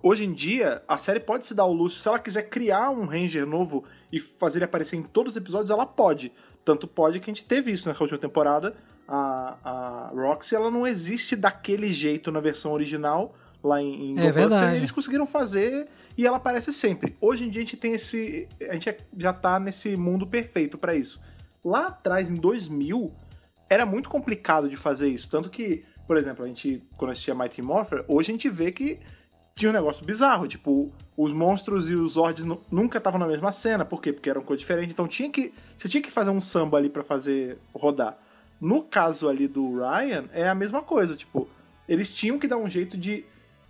[0.03, 2.01] hoje em dia, a série pode se dar o luxo.
[2.01, 5.71] Se ela quiser criar um Ranger novo e fazer ele aparecer em todos os episódios,
[5.71, 6.33] ela pode.
[6.65, 8.75] Tanto pode que a gente teve isso nessa última temporada.
[9.07, 14.77] A, a Roxy, ela não existe daquele jeito na versão original, lá em, em É
[14.77, 15.87] eles conseguiram fazer
[16.17, 17.15] e ela aparece sempre.
[17.21, 18.49] Hoje em dia a gente tem esse.
[18.69, 21.21] A gente já tá nesse mundo perfeito pra isso.
[21.65, 23.13] Lá atrás, em 2000,
[23.69, 25.29] era muito complicado de fazer isso.
[25.31, 28.99] Tanto que, por exemplo, a gente, quando assistia Mighty Morpher, hoje a gente vê que
[29.55, 30.47] tinha um negócio bizarro.
[30.47, 33.85] Tipo, os monstros e os Zords nu- nunca estavam na mesma cena.
[33.85, 34.13] Por quê?
[34.13, 34.93] Porque eram coisa diferente.
[34.93, 35.53] Então tinha que.
[35.77, 38.19] Você tinha que fazer um samba ali pra fazer rodar.
[38.61, 41.17] No caso ali do Ryan, é a mesma coisa.
[41.17, 41.49] Tipo,
[41.89, 43.25] eles tinham que dar um jeito de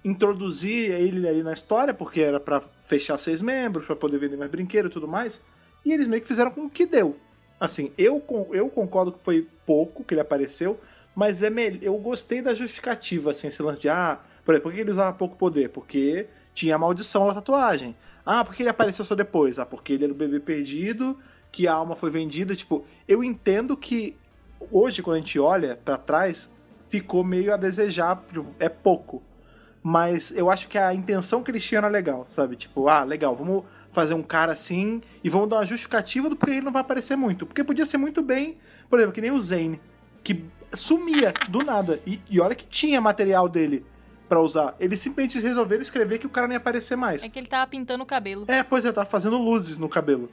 [0.05, 4.51] introduzir ele ali na história, porque era pra fechar seis membros, pra poder vender mais
[4.51, 5.41] brinquedo e tudo mais.
[5.85, 7.17] E eles meio que fizeram com o que deu.
[7.59, 8.23] Assim, eu,
[8.53, 10.81] eu concordo que foi pouco que ele apareceu,
[11.15, 14.75] mas é mel- eu gostei da justificativa, assim, esse lance de, ah, por exemplo, por
[14.75, 15.71] que ele usava pouco poder?
[15.71, 17.97] Porque tinha a maldição na tatuagem.
[18.25, 19.59] Ah, por que ele apareceu só depois?
[19.59, 21.19] Ah, porque ele era o bebê perdido,
[21.51, 22.55] que a alma foi vendida.
[22.55, 24.17] Tipo, eu entendo que
[24.71, 26.51] hoje, quando a gente olha pra trás,
[26.89, 29.23] ficou meio a desejar, tipo, é pouco.
[29.83, 32.57] Mas eu acho que a intenção que eles tinham era legal, sabe?
[32.57, 36.57] Tipo, ah, legal, vamos fazer um cara assim e vamos dar uma justificativa do porquê
[36.57, 37.47] ele não vai aparecer muito.
[37.47, 38.59] Porque podia ser muito bem,
[38.89, 39.81] por exemplo, que nem o Zane,
[40.23, 42.01] que sumia do nada.
[42.07, 43.85] E, e olha que tinha material dele
[44.29, 44.75] pra usar.
[44.79, 47.23] Eles simplesmente resolveram escrever que o cara não ia aparecer mais.
[47.23, 48.45] É que ele tava pintando o cabelo.
[48.49, 50.31] É, pois é, tá fazendo luzes no cabelo.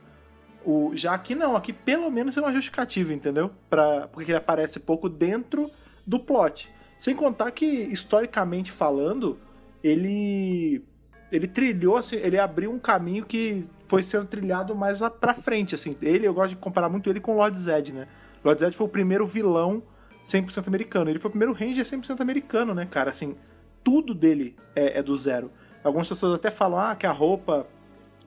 [0.66, 3.52] O, já aqui não, aqui pelo menos é uma justificativa, entendeu?
[3.70, 5.70] Pra, porque ele aparece pouco dentro
[6.06, 6.72] do plot.
[6.98, 9.38] Sem contar que, historicamente falando,
[9.84, 10.84] ele.
[11.32, 15.74] Ele trilhou, assim, ele abriu um caminho que foi sendo trilhado mais lá pra frente,
[15.74, 15.98] assim.
[16.00, 18.08] Ele, eu gosto de comparar muito ele com o Lord Zed, né?
[18.44, 19.84] Lord foi o primeiro vilão
[20.24, 21.10] 100% americano.
[21.10, 23.10] Ele foi o primeiro Ranger 100% americano, né, cara?
[23.10, 23.36] Assim,
[23.84, 25.52] tudo dele é, é do zero.
[25.84, 27.68] Algumas pessoas até falam, ah, que a roupa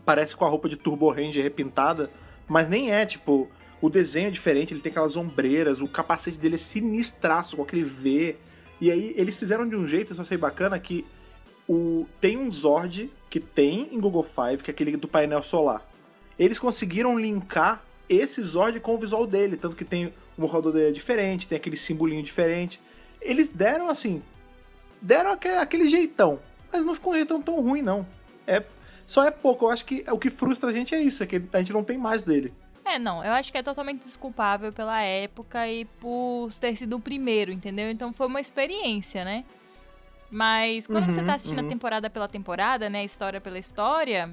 [0.05, 2.11] parece com a roupa de Turbo Ranger repintada,
[2.47, 3.49] mas nem é, tipo,
[3.81, 7.83] o desenho é diferente, ele tem aquelas ombreiras, o capacete dele é sinistraço com aquele
[7.83, 8.37] V.
[8.81, 11.05] E aí eles fizeram de um jeito, eu só achei bacana, que
[11.69, 15.85] o, tem um Zord que tem em Google Five, que é aquele do painel solar.
[16.39, 20.89] Eles conseguiram linkar esse Zord com o visual dele, tanto que tem o morrador dele
[20.89, 22.81] é diferente, tem aquele simbolinho diferente.
[23.21, 24.23] Eles deram assim,
[25.01, 26.39] deram aquele, aquele jeitão,
[26.73, 28.07] mas não ficou um jeitão tão ruim não.
[28.47, 28.63] É
[29.07, 29.67] só é pouco.
[29.67, 31.85] Eu acho que o que frustra a gente é isso, é que a gente não
[31.85, 32.53] tem mais dele.
[32.85, 37.01] É, não, eu acho que é totalmente desculpável pela época e por ter sido o
[37.01, 37.91] primeiro, entendeu?
[37.91, 39.45] Então foi uma experiência, né?
[40.31, 41.67] Mas quando você Uhum, tá assistindo uhum.
[41.67, 43.05] a temporada pela temporada, né?
[43.05, 44.31] História pela história,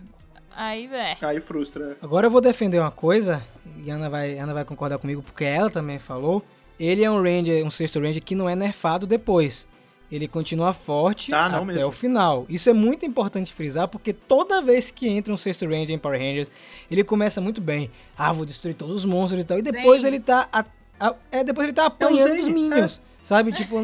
[0.55, 1.17] aí, é.
[1.21, 1.97] Aí frustra.
[2.01, 3.41] Agora eu vou defender uma coisa,
[3.83, 6.43] e Ana vai, Ana vai concordar comigo, porque ela também falou.
[6.79, 9.67] Ele é um Ranger, um sexto Ranger que não é nerfado depois.
[10.11, 11.87] Ele continua forte não até mesmo.
[11.87, 12.45] o final.
[12.47, 16.19] Isso é muito importante frisar, porque toda vez que entra um sexto Ranger em Power
[16.19, 16.51] Rangers,
[16.91, 17.89] ele começa muito bem.
[18.17, 19.57] Ah, vou destruir todos os monstros e tal.
[19.57, 20.15] E depois Zane.
[20.17, 20.47] ele tá.
[20.51, 20.65] a-
[20.99, 23.01] a- é, depois ele tá apanhando os Minions.
[23.23, 23.53] Sabe?
[23.53, 23.81] Tipo,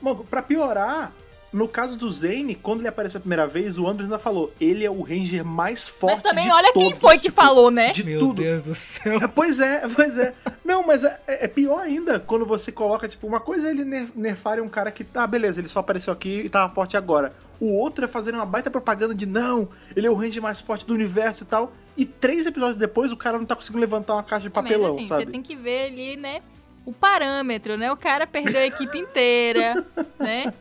[0.00, 1.12] Mano, pra piorar,
[1.54, 4.84] no caso do Zane, quando ele apareceu a primeira vez, o Andrew ainda falou: ele
[4.84, 7.70] é o Ranger mais forte Mas também de olha quem todos, foi que tipo, falou,
[7.70, 7.92] né?
[7.92, 8.42] De meu tudo.
[8.42, 9.18] Deus do céu.
[9.22, 10.34] É, Pois é, pois é.
[10.64, 14.08] Não, mas é, é pior ainda quando você coloca, tipo, uma coisa é ele ner-
[14.16, 17.32] nerfar um cara que, tá, beleza, ele só apareceu aqui e tava forte agora.
[17.60, 20.84] O outro é fazer uma baita propaganda de não, ele é o Ranger mais forte
[20.84, 21.72] do universo e tal.
[21.96, 24.64] E três episódios depois o cara não tá conseguindo levantar uma caixa de É, mas,
[24.64, 25.26] papelão, assim, sabe?
[25.26, 26.42] Você tem que ver ali, né?
[26.86, 27.90] O parâmetro, né?
[27.90, 29.86] O cara perdeu a equipe inteira,
[30.18, 30.52] né?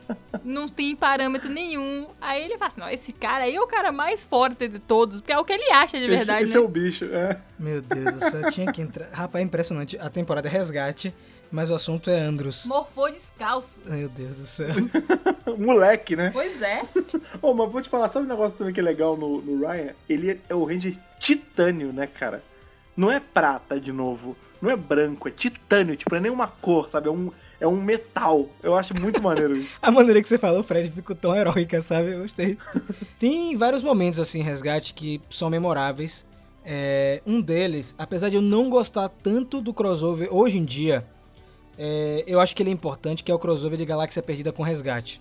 [0.44, 2.08] Não tem parâmetro nenhum.
[2.22, 5.20] Aí ele fala assim, não, esse cara aí é o cara mais forte de todos,
[5.20, 6.60] porque é o que ele acha de Esse, verdade, esse né?
[6.60, 7.38] é o bicho, é.
[7.60, 9.10] Meu Deus do céu, tinha que entrar.
[9.12, 9.98] Rapaz, é impressionante.
[10.00, 11.14] A temporada é resgate,
[11.52, 12.66] mas o assunto é Andros.
[12.66, 13.82] Morfou descalço.
[13.86, 14.74] Meu Deus do céu.
[15.58, 16.30] Moleque, né?
[16.32, 16.84] Pois é.
[17.42, 19.94] Ô, mas vou te falar, sabe um negócio também que é legal no, no Ryan?
[20.08, 22.42] Ele é o Ranger titânio, né, cara?
[22.96, 26.88] Não é prata de novo, não é branco, é titânio, tipo, não é nenhuma cor,
[26.88, 27.10] sabe?
[27.10, 28.48] É um, é um metal.
[28.64, 29.78] Eu acho muito maneiro isso.
[29.84, 32.12] A maneira que você falou, Fred, ficou tão heróica, sabe?
[32.12, 32.58] Eu gostei.
[33.20, 36.26] Tem vários momentos, assim, em resgate que são memoráveis.
[36.66, 41.06] É, um deles, apesar de eu não gostar tanto do crossover hoje em dia,
[41.78, 44.64] é, eu acho que ele é importante, que é o crossover de Galáxia Perdida com
[44.64, 45.20] Resgate.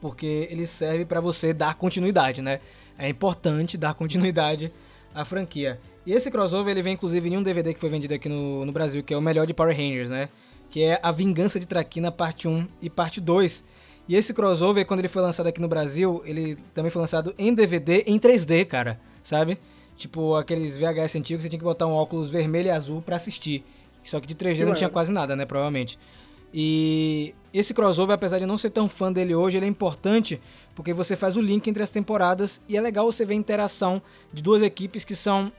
[0.00, 2.58] Porque ele serve pra você dar continuidade, né?
[2.98, 4.72] É importante dar continuidade
[5.14, 5.78] à franquia.
[6.06, 8.72] E esse crossover ele vem inclusive em um DVD que foi vendido aqui no, no
[8.72, 10.28] Brasil, que é o melhor de Power Rangers, né?
[10.70, 13.64] Que é A Vingança de Traquina, parte 1 e parte 2.
[14.08, 17.52] E esse crossover, quando ele foi lançado aqui no Brasil, ele também foi lançado em
[17.52, 19.58] DVD em 3D, cara, sabe?
[19.96, 23.64] Tipo aqueles VHS antigos, você tinha que botar um óculos vermelho e azul pra assistir.
[24.04, 24.90] Só que de 3D não Que tinha maneiro.
[24.92, 25.44] quase nada, né?
[25.44, 25.98] Provavelmente.
[26.54, 30.40] E esse crossover, apesar de não ser tão fã dele hoje, ele é importante
[30.74, 34.00] porque você faz o link entre as temporadas e é legal você ver a interação
[34.32, 35.50] de duas equipes que são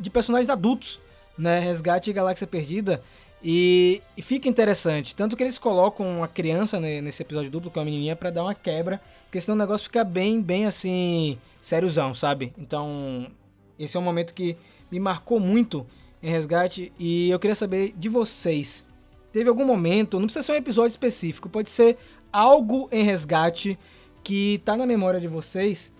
[0.00, 0.98] de personagens adultos,
[1.36, 1.58] né?
[1.58, 3.02] Resgate e Galáxia Perdida.
[3.42, 5.14] E, e fica interessante.
[5.14, 8.30] Tanto que eles colocam uma criança né, nesse episódio duplo, que é uma menininha, pra
[8.30, 9.00] dar uma quebra.
[9.24, 12.52] Porque senão o negócio fica bem, bem assim, sériozão, sabe?
[12.58, 13.30] Então,
[13.78, 14.56] esse é um momento que
[14.90, 15.86] me marcou muito
[16.22, 16.92] em Resgate.
[16.98, 18.86] E eu queria saber de vocês.
[19.32, 21.96] Teve algum momento, não precisa ser um episódio específico, pode ser
[22.32, 23.78] algo em Resgate
[24.24, 25.92] que tá na memória de vocês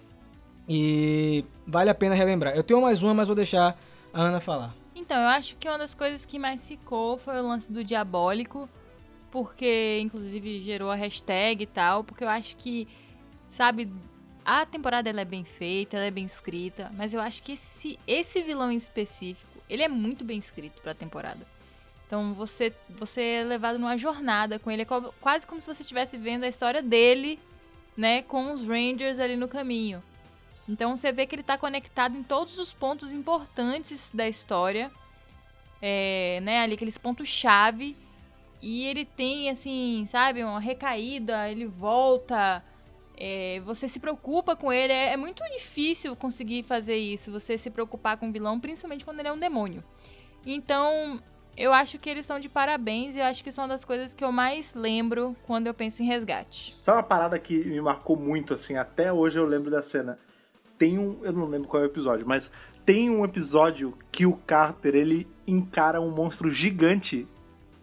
[0.69, 2.55] e vale a pena relembrar.
[2.55, 3.81] Eu tenho mais uma, mas vou deixar
[4.13, 4.75] a Ana falar.
[4.95, 8.69] Então, eu acho que uma das coisas que mais ficou foi o lance do diabólico,
[9.31, 12.89] porque inclusive gerou a hashtag e tal, porque eu acho que,
[13.47, 13.91] sabe,
[14.45, 17.99] a temporada ela é bem feita, ela é bem escrita, mas eu acho que esse,
[18.07, 21.47] esse vilão em específico, ele é muito bem escrito pra temporada.
[22.07, 24.87] Então você, você é levado numa jornada com ele, é
[25.21, 27.39] quase como se você estivesse vendo a história dele,
[27.97, 30.03] né, com os Rangers ali no caminho.
[30.71, 34.89] Então você vê que ele tá conectado em todos os pontos importantes da história,
[35.83, 37.97] é, né, ali aqueles pontos chave.
[38.62, 42.62] E ele tem assim, sabe, uma recaída, ele volta,
[43.16, 44.93] é, você se preocupa com ele.
[44.93, 49.18] É, é muito difícil conseguir fazer isso, você se preocupar com o vilão, principalmente quando
[49.18, 49.83] ele é um demônio.
[50.47, 51.21] Então,
[51.57, 54.14] eu acho que eles estão de parabéns e eu acho que são uma das coisas
[54.14, 56.77] que eu mais lembro quando eu penso em resgate.
[56.81, 60.18] Sabe uma parada que me marcou muito, assim, até hoje eu lembro da cena.
[60.81, 62.51] Tem um, eu não lembro qual é o episódio, mas
[62.87, 67.28] tem um episódio que o Carter, ele encara um monstro gigante,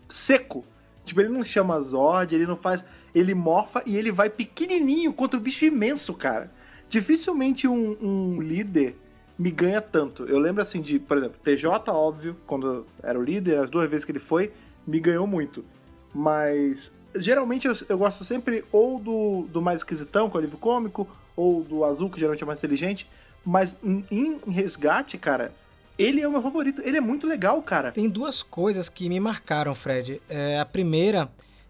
[0.10, 0.66] seco.
[1.06, 2.84] Tipo, ele não chama Zord, ele não faz...
[3.14, 6.52] Ele morfa e ele vai pequenininho contra o bicho imenso, cara.
[6.90, 8.98] Dificilmente um, um líder
[9.38, 10.24] me ganha tanto.
[10.26, 14.06] Eu lembro, assim, de, por exemplo, TJ, óbvio, quando era o líder, as duas vezes
[14.06, 14.52] que ele foi,
[14.88, 15.64] me ganhou muito.
[16.12, 21.08] Mas geralmente eu, eu gosto sempre ou do, do mais esquisitão, com o alívio cômico,
[21.36, 23.08] ou do azul, que geralmente é mais inteligente.
[23.46, 25.54] Mas em, em resgate, cara,
[25.98, 26.82] ele é o meu favorito.
[26.84, 27.92] Ele é muito legal, cara.
[27.92, 30.22] Tem duas coisas que me marcaram, Fred.
[30.30, 31.30] É, a primeira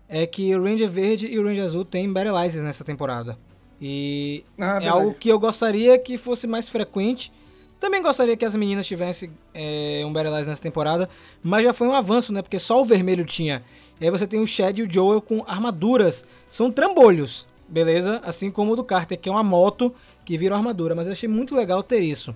[0.10, 3.38] é que o Ranger Verde e o Ranger Azul têm Battleizers nessa temporada.
[3.80, 7.32] E Ah, é algo que eu gostaria que fosse mais frequente.
[7.80, 11.08] Também gostaria que as meninas tivessem é, um Battleizer nessa temporada,
[11.44, 12.42] mas já foi um avanço, né?
[12.42, 13.64] Porque só o vermelho tinha.
[14.02, 16.26] E aí você tem o Chad e o Joel com armaduras.
[16.50, 18.20] São trambolhos, beleza?
[18.24, 19.94] Assim como o do Carter, que é uma moto
[20.26, 20.96] que vira armadura.
[20.96, 22.36] Mas eu achei muito legal ter isso.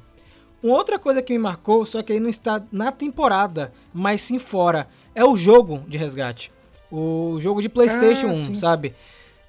[0.61, 4.37] Uma outra coisa que me marcou, só que aí não está na temporada, mas sim
[4.37, 6.51] fora, é o jogo de resgate.
[6.91, 8.55] O jogo de PlayStation Ah, 1, sim.
[8.55, 8.93] sabe?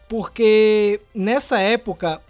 [0.09, 2.21] Porque nessa época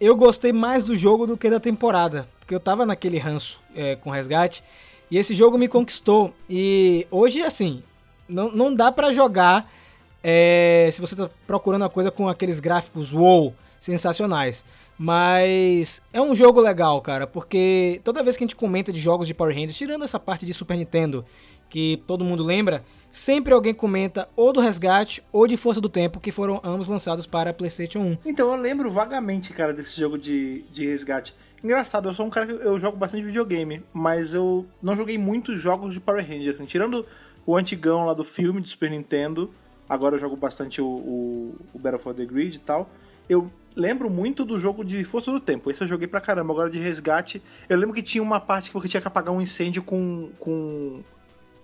[0.00, 2.26] eu gostei mais do jogo do que da temporada.
[2.38, 4.62] Porque eu tava naquele ranço é, com resgate.
[5.10, 6.34] E esse jogo me conquistou.
[6.48, 7.82] E hoje, assim,
[8.28, 9.70] não, não dá pra jogar
[10.22, 14.64] é, se você tá procurando a coisa com aqueles gráficos wow, sensacionais.
[14.98, 19.28] Mas é um jogo legal, cara, porque toda vez que a gente comenta de jogos
[19.28, 21.24] de Power Rangers, tirando essa parte de Super Nintendo,
[21.76, 26.18] que todo mundo lembra, sempre alguém comenta ou do Resgate ou de Força do Tempo,
[26.18, 28.18] que foram ambos lançados para PlayStation 1.
[28.24, 31.34] Então, eu lembro vagamente, cara, desse jogo de, de resgate.
[31.62, 35.60] Engraçado, eu sou um cara que eu jogo bastante videogame, mas eu não joguei muitos
[35.60, 36.54] jogos de Power Rangers.
[36.54, 37.04] Assim, tirando
[37.44, 39.50] o antigão lá do filme de Super Nintendo,
[39.86, 42.88] agora eu jogo bastante o, o, o Battle for the Grid e tal.
[43.28, 45.70] Eu lembro muito do jogo de Força do Tempo.
[45.70, 46.54] Esse eu joguei pra caramba.
[46.54, 49.42] Agora de resgate, eu lembro que tinha uma parte que você tinha que apagar um
[49.42, 50.30] incêndio com.
[50.38, 51.02] com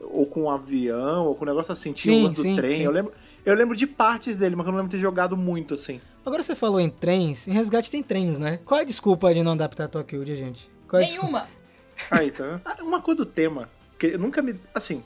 [0.02, 1.92] ou com um avião, ou com um negócio assim.
[1.92, 2.76] Tinha Sim, um do sim, trem.
[2.78, 2.82] sim.
[2.82, 3.12] Eu lembro,
[3.44, 6.00] eu lembro de partes dele, mas eu não lembro de ter jogado muito assim.
[6.24, 8.58] Agora você falou em trens, em Resgate tem trens, né?
[8.64, 10.70] Qual é a desculpa de não adaptar Tokyo, gente?
[10.88, 11.04] Qual é?
[11.06, 11.46] Nenhuma!
[12.10, 12.60] Aí, tá vendo?
[12.64, 14.54] Ah, Uma coisa do tema, que eu nunca me.
[14.74, 15.02] Assim,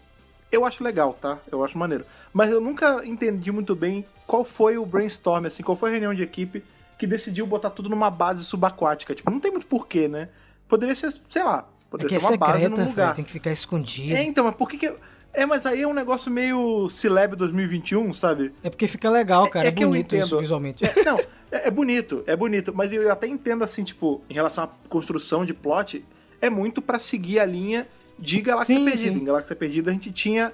[0.51, 1.39] eu acho legal, tá?
[1.51, 2.05] Eu acho maneiro.
[2.33, 6.15] Mas eu nunca entendi muito bem qual foi o brainstorm, assim, qual foi a reunião
[6.15, 6.63] de equipe
[6.99, 9.15] que decidiu botar tudo numa base subaquática.
[9.15, 10.29] Tipo, não tem muito porquê, né?
[10.69, 11.67] Poderia ser, sei lá,
[11.99, 13.05] poderia que é ser uma base secreta, num lugar.
[13.07, 14.15] velho, tem que ficar escondido.
[14.15, 14.93] É, então, mas por que que.
[15.33, 18.53] É, mas aí é um negócio meio Celeb 2021, sabe?
[18.63, 19.67] É porque fica legal, cara.
[19.67, 20.83] É É, que eu bonito isso visualmente.
[20.85, 21.19] É, não,
[21.51, 25.45] é, é bonito, é bonito, mas eu até entendo assim, tipo, em relação à construção
[25.45, 26.03] de plot,
[26.41, 27.87] é muito pra seguir a linha
[28.19, 29.13] de Galáxia Sim, Perdida.
[29.15, 29.21] sim.
[29.21, 30.53] Em Galáxia Perdida a gente tinha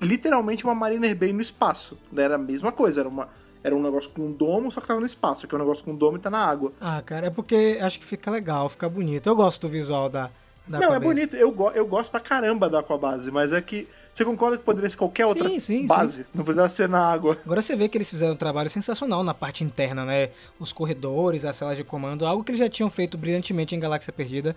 [0.00, 1.96] literalmente uma Mariner Bay no espaço.
[2.12, 2.24] né?
[2.24, 3.28] Era a mesma coisa, era, uma,
[3.64, 5.82] era um negócio com um domo, só que tava no espaço, que é um negócio
[5.84, 6.72] com um domo e tá na água.
[6.80, 9.26] Ah, cara, é porque acho que fica legal, fica bonito.
[9.26, 10.30] Eu gosto do visual da.
[10.68, 13.88] Da não, é bonito, eu, go- eu gosto pra caramba da Aquabase, mas é que
[14.12, 17.38] você concorda que poderia ser qualquer outra Sim, sim, base, não precisava ser na água.
[17.44, 20.30] Agora você vê que eles fizeram um trabalho sensacional na parte interna, né?
[20.58, 24.12] Os corredores, as celas de comando, algo que eles já tinham feito brilhantemente em Galáxia
[24.12, 24.54] Perdida.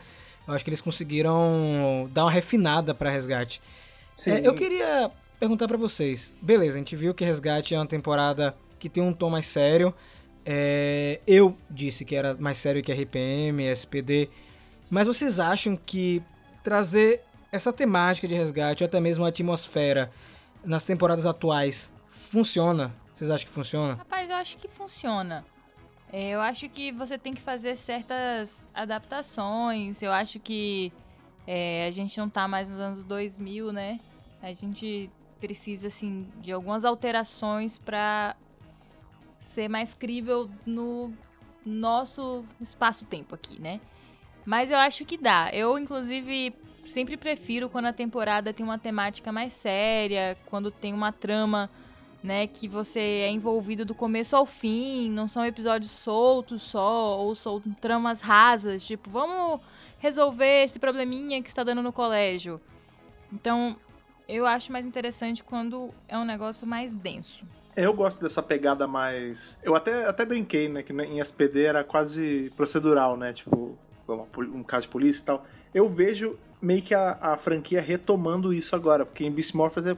[0.47, 3.62] Eu acho que eles conseguiram dar uma refinada pra resgate.
[4.26, 6.34] É, eu queria perguntar pra vocês.
[6.41, 9.93] Beleza, a gente viu que Resgate é uma temporada que tem um tom mais sério.
[10.45, 14.30] É, eu disse que era mais sério que RPM, SPD.
[14.91, 16.21] Mas vocês acham que
[16.61, 20.11] trazer essa temática de resgate, ou até mesmo a atmosfera,
[20.65, 22.93] nas temporadas atuais, funciona?
[23.15, 23.93] Vocês acham que funciona?
[23.95, 25.45] Rapaz, eu acho que funciona.
[26.11, 30.01] É, eu acho que você tem que fazer certas adaptações.
[30.01, 30.91] Eu acho que
[31.47, 33.97] é, a gente não tá mais nos anos 2000, né?
[34.41, 38.35] A gente precisa, assim, de algumas alterações pra
[39.39, 41.13] ser mais crível no
[41.65, 43.79] nosso espaço-tempo aqui, né?
[44.45, 45.49] Mas eu acho que dá.
[45.53, 51.11] Eu, inclusive, sempre prefiro quando a temporada tem uma temática mais séria, quando tem uma
[51.11, 51.69] trama,
[52.23, 57.35] né, que você é envolvido do começo ao fim, não são episódios soltos só, ou
[57.35, 59.59] são tramas rasas, tipo, vamos
[59.99, 62.59] resolver esse probleminha que está dando no colégio.
[63.31, 63.75] Então,
[64.27, 67.45] eu acho mais interessante quando é um negócio mais denso.
[67.75, 69.57] Eu gosto dessa pegada mais.
[69.63, 70.83] Eu até, até brinquei, né?
[70.83, 73.31] Que em SPD era quase procedural, né?
[73.31, 73.77] Tipo,
[74.08, 75.45] um caso de polícia e tal.
[75.74, 79.97] Eu vejo meio que a, a franquia retomando isso agora, porque em Beast Morphers é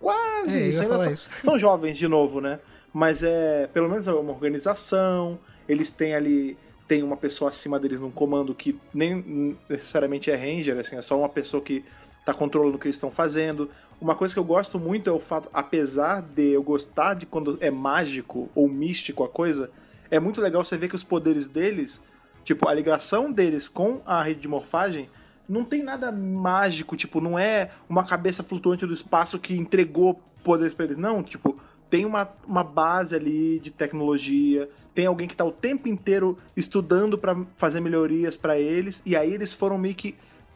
[0.00, 0.82] quase É, isso.
[0.82, 1.30] são, isso.
[1.42, 2.60] são jovens de novo, né?
[2.92, 5.38] Mas é pelo menos é uma organização.
[5.68, 6.56] Eles têm ali.
[6.86, 11.18] Tem uma pessoa acima deles num comando que nem necessariamente é ranger, assim, é só
[11.18, 11.82] uma pessoa que
[12.26, 13.70] tá controlando o que eles estão fazendo.
[13.98, 17.56] Uma coisa que eu gosto muito é o fato, apesar de eu gostar de quando
[17.60, 19.70] é mágico ou místico a coisa,
[20.10, 22.02] é muito legal você ver que os poderes deles,
[22.44, 25.08] tipo, a ligação deles com a rede de morfagem,
[25.48, 30.74] não tem nada mágico, tipo, não é uma cabeça flutuante do espaço que entregou poderes
[30.74, 30.96] pra eles.
[30.98, 31.58] Não, tipo,
[31.90, 37.18] tem uma, uma base ali de tecnologia, tem alguém que tá o tempo inteiro estudando
[37.18, 40.14] pra fazer melhorias pra eles, e aí eles foram meio que,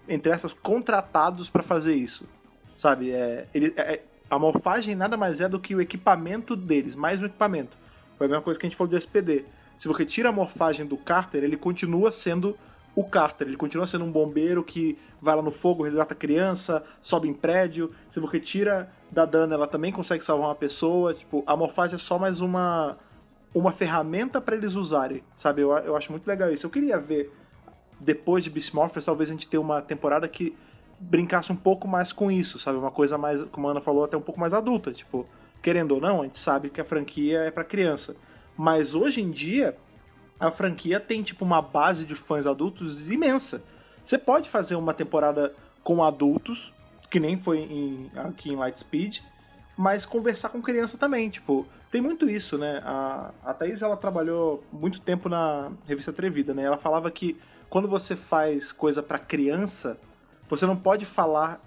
[0.08, 2.24] entre aspas, contratados pra fazer isso.
[2.76, 3.10] Sabe?
[3.10, 7.26] É, ele, é- a morfagem nada mais é do que o equipamento deles, mais um
[7.26, 7.76] equipamento.
[8.16, 9.44] Foi a mesma coisa que a gente falou do SPD.
[9.78, 12.58] Se você tira a morfagem do Carter, ele continua sendo
[12.96, 13.46] o Carter.
[13.46, 17.92] Ele continua sendo um bombeiro que vai lá no fogo, resgata criança, sobe em prédio.
[18.10, 21.14] Se você tira da Dana, ela também consegue salvar uma pessoa.
[21.14, 22.98] Tipo, a morfagem é só mais uma,
[23.54, 25.62] uma ferramenta para eles usarem, sabe?
[25.62, 26.66] Eu, eu acho muito legal isso.
[26.66, 27.32] Eu queria ver,
[28.00, 30.56] depois de Beast Morphers, talvez a gente tenha uma temporada que
[30.98, 32.78] brincasse um pouco mais com isso, sabe?
[32.78, 34.90] Uma coisa mais, como a Ana falou, até um pouco mais adulta.
[34.90, 35.24] Tipo,
[35.62, 38.16] querendo ou não, a gente sabe que a franquia é para criança.
[38.58, 39.76] Mas hoje em dia,
[40.40, 43.62] a franquia tem tipo uma base de fãs adultos imensa.
[44.04, 45.54] Você pode fazer uma temporada
[45.84, 46.72] com adultos,
[47.08, 49.22] que nem foi em, aqui em Lightspeed,
[49.76, 52.82] mas conversar com criança também, tipo, tem muito isso, né?
[52.84, 56.64] A, a Thaís, ela trabalhou muito tempo na revista Atrevida, né?
[56.64, 57.38] Ela falava que
[57.70, 59.96] quando você faz coisa pra criança,
[60.48, 61.62] você não pode falar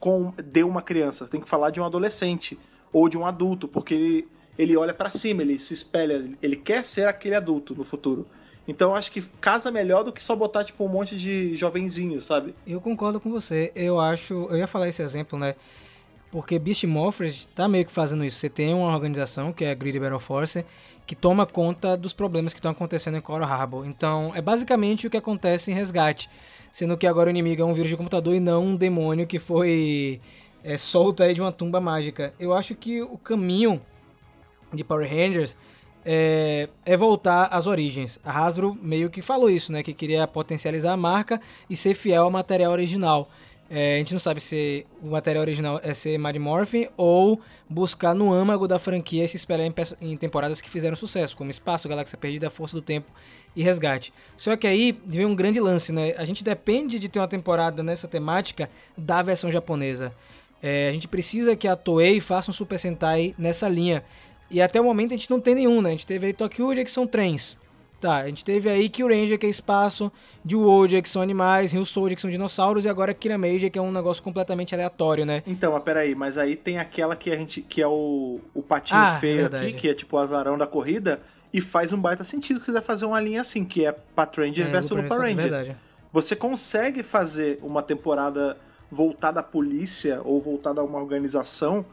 [0.00, 2.58] com de uma criança, você tem que falar de um adolescente
[2.92, 6.84] ou de um adulto, porque ele, ele olha pra cima, ele se espelha, ele quer
[6.84, 8.26] ser aquele adulto no futuro.
[8.68, 12.20] Então eu acho que casa melhor do que só botar tipo um monte de jovenzinho,
[12.20, 12.54] sabe?
[12.66, 13.70] Eu concordo com você.
[13.76, 14.34] Eu acho.
[14.50, 15.54] Eu ia falar esse exemplo, né?
[16.30, 18.38] Porque Beast Morphers tá meio que fazendo isso.
[18.38, 20.64] Você tem uma organização, que é a Greedy Battle Force,
[21.06, 23.86] que toma conta dos problemas que estão acontecendo em Coral Harbor.
[23.86, 26.28] Então, é basicamente o que acontece em Resgate.
[26.72, 29.38] Sendo que agora o inimigo é um vírus de computador e não um demônio que
[29.38, 30.20] foi
[30.64, 32.34] é, solto aí de uma tumba mágica.
[32.40, 33.80] Eu acho que o caminho
[34.72, 35.56] de Power Rangers
[36.04, 38.20] é, é voltar às origens.
[38.24, 39.82] A Hasbro meio que falou isso, né?
[39.82, 43.28] Que queria potencializar a marca e ser fiel ao material original.
[43.68, 48.14] É, a gente não sabe se o material original é ser Mad Morphin ou buscar
[48.14, 51.88] no âmago da franquia e se espelhar em, em temporadas que fizeram sucesso, como Espaço,
[51.88, 53.10] Galáxia Perdida, Força do Tempo
[53.56, 54.12] e Resgate.
[54.36, 56.14] Só que aí vem um grande lance, né?
[56.16, 60.14] A gente depende de ter uma temporada nessa temática da versão japonesa.
[60.62, 64.04] É, a gente precisa que a Toei faça um Super Sentai nessa linha.
[64.50, 65.90] E até o momento a gente não tem nenhum, né?
[65.90, 67.56] A gente teve aí Tokyo que são trens.
[67.98, 70.12] Tá, a gente teve aí Kill Ranger, que é espaço,
[70.44, 73.82] Jewoldia, que são animais, Rio Soldier, que são dinossauros, e agora Kira Major, que é
[73.82, 75.42] um negócio completamente aleatório, né?
[75.46, 77.62] Então, mas peraí, mas aí tem aquela que a gente.
[77.62, 81.22] que é o, o patinho Ah, feio aqui, que é tipo o azarão da corrida,
[81.50, 84.66] e faz um baita sentido se quiser fazer uma linha assim, que é Pat Ranger
[84.66, 85.42] É, versus Lupa Ranger, Ranger.
[85.50, 85.76] verdade.
[86.12, 88.58] Você consegue fazer uma temporada
[88.90, 91.84] voltada à polícia ou voltada a uma organização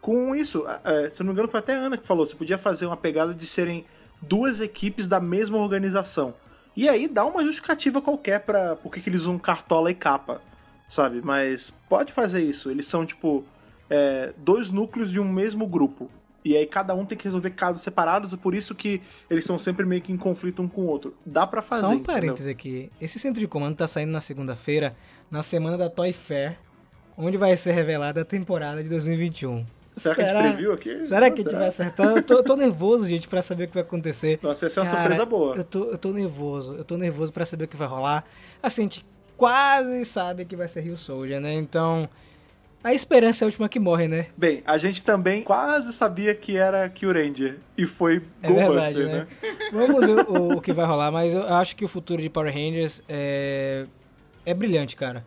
[0.00, 0.64] com isso.
[0.84, 2.26] É, se eu não me engano, foi até a Ana que falou.
[2.26, 3.84] Você podia fazer uma pegada de serem
[4.20, 6.34] duas equipes da mesma organização.
[6.76, 10.40] E aí dá uma justificativa qualquer para por que que eles usam cartola e capa,
[10.88, 11.20] sabe?
[11.22, 12.70] Mas pode fazer isso.
[12.70, 13.44] Eles são, tipo,
[13.88, 16.10] é, dois núcleos de um mesmo grupo.
[16.42, 19.58] E aí cada um tem que resolver casos separados, e por isso que eles são
[19.58, 21.14] sempre meio que em conflito um com o outro.
[21.26, 22.90] Dá pra fazer, Só um parênteses aqui.
[22.98, 24.96] Esse centro de comando tá saindo na segunda-feira,
[25.30, 26.56] na semana da Toy Fair,
[27.14, 29.66] onde vai ser revelada a temporada de 2021.
[29.90, 31.04] Será que a gente previu aqui?
[31.04, 32.16] Será que a gente vai acertar?
[32.16, 34.38] Eu tô, eu tô nervoso, gente, pra saber o que vai acontecer.
[34.42, 35.56] Nossa, essa é uma Cara, surpresa boa.
[35.56, 38.24] Eu tô, eu tô nervoso, eu tô nervoso pra saber o que vai rolar.
[38.62, 39.04] Assim, a gente
[39.36, 41.54] quase sabe que vai ser Rio Soldier, né?
[41.54, 42.08] Então,
[42.84, 44.26] a esperança é a última que morre, né?
[44.36, 47.58] Bem, a gente também quase sabia que era Kyuranger.
[47.76, 49.26] E foi É Ghostbuster, né?
[49.42, 49.56] né?
[49.72, 52.52] Vamos ver o, o que vai rolar, mas eu acho que o futuro de Power
[52.52, 53.86] Rangers é,
[54.46, 55.24] é brilhante, cara.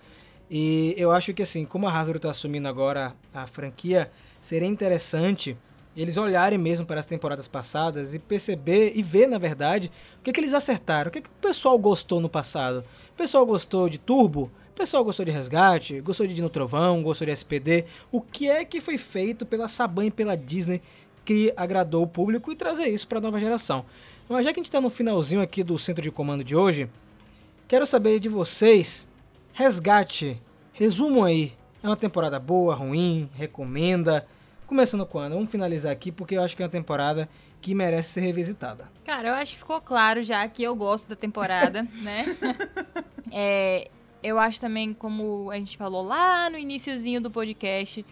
[0.50, 4.12] E eu acho que assim, como a Hasbro tá assumindo agora a franquia,
[4.44, 5.58] seria interessante
[5.96, 10.32] eles olharem mesmo para as temporadas passadas e perceber e ver, na verdade, o que,
[10.32, 12.84] que eles acertaram, o que, que o pessoal gostou no passado.
[13.12, 17.28] O pessoal gostou de Turbo, o pessoal gostou de Resgate, gostou de Dino Trovão, gostou
[17.28, 17.86] de SPD.
[18.12, 20.82] O que é que foi feito pela Saban e pela Disney
[21.24, 23.86] que agradou o público e trazer isso para a nova geração.
[24.28, 26.90] Mas já que a gente está no finalzinho aqui do centro de comando de hoje,
[27.68, 29.08] quero saber de vocês,
[29.54, 30.42] resgate,
[30.74, 31.54] resumam aí.
[31.84, 34.26] É uma temporada boa, ruim, recomenda?
[34.74, 35.34] Começando quando?
[35.34, 37.30] Vamos finalizar aqui porque eu acho que é uma temporada
[37.62, 38.90] que merece ser revisitada.
[39.06, 42.26] Cara, eu acho que ficou claro já que eu gosto da temporada, né?
[43.32, 43.88] É,
[44.24, 48.04] eu acho também, como a gente falou lá no iniciozinho do podcast,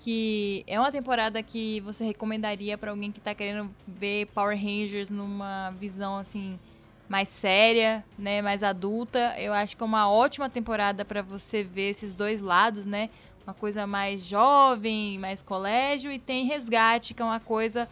[0.00, 5.08] que é uma temporada que você recomendaria pra alguém que tá querendo ver Power Rangers
[5.08, 6.60] numa visão assim
[7.08, 9.34] mais séria, né, mais adulta.
[9.38, 13.08] Eu acho que é uma ótima temporada pra você ver esses dois lados, né?
[13.46, 17.88] Uma coisa mais jovem, mais colégio e tem Resgate, que é uma coisa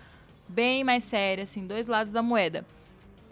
[0.48, 2.64] bem mais séria, assim, dois lados da moeda.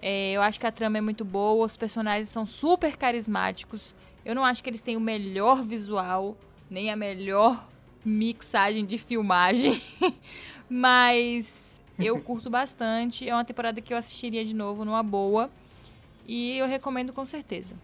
[0.01, 3.95] É, eu acho que a trama é muito boa, os personagens são super carismáticos.
[4.25, 6.37] Eu não acho que eles têm o melhor visual,
[6.71, 7.69] nem a melhor
[8.05, 9.83] mixagem de filmagem,
[10.69, 13.29] mas eu curto bastante.
[13.29, 15.51] É uma temporada que eu assistiria de novo numa boa
[16.27, 17.75] e eu recomendo com certeza.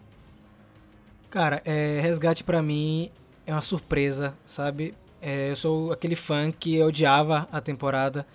[1.30, 3.10] Cara, é, Resgate pra mim
[3.46, 4.94] é uma surpresa, sabe?
[5.20, 8.26] É, eu sou aquele fã que odiava a temporada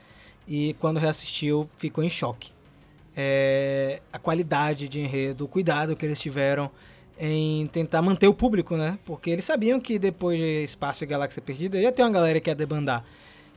[0.47, 2.51] e quando reassistiu ficou em choque.
[3.15, 6.71] É, a qualidade de enredo, o cuidado que eles tiveram
[7.19, 8.97] em tentar manter o público, né?
[9.05, 12.49] Porque eles sabiam que depois de Espaço e Galáxia Perdida ia ter uma galera que
[12.49, 13.03] ia debandar.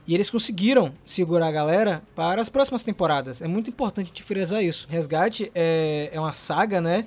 [0.05, 3.41] E eles conseguiram segurar a galera para as próximas temporadas.
[3.41, 4.85] É muito importante a gente frisar isso.
[4.89, 7.05] Resgate é, é uma saga, né?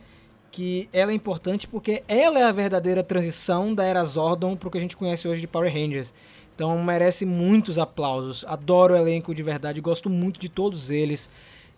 [0.57, 4.71] Que ela é importante porque ela é a verdadeira transição da era Zordon para o
[4.71, 6.15] que a gente conhece hoje de Power Rangers.
[6.55, 8.43] Então merece muitos aplausos.
[8.49, 11.29] Adoro o elenco de verdade, gosto muito de todos eles.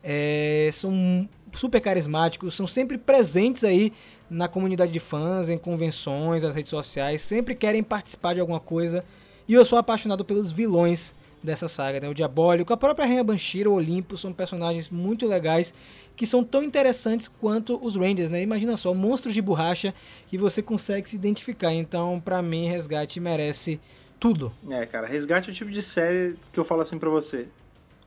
[0.04, 3.92] É, são super carismáticos, são sempre presentes aí
[4.30, 9.04] na comunidade de fãs, em convenções, nas redes sociais, sempre querem participar de alguma coisa.
[9.48, 12.08] E eu sou apaixonado pelos vilões dessa saga, né?
[12.08, 15.74] O Diabólico, a própria Rainha Banshiro, o Olimpo, são personagens muito legais
[16.18, 18.42] que são tão interessantes quanto os Rangers, né?
[18.42, 19.94] Imagina só, monstros de borracha
[20.26, 21.72] que você consegue se identificar.
[21.72, 23.80] Então, pra mim, Resgate merece
[24.18, 24.52] tudo.
[24.68, 27.46] É, cara, Resgate é o tipo de série que eu falo assim pra você.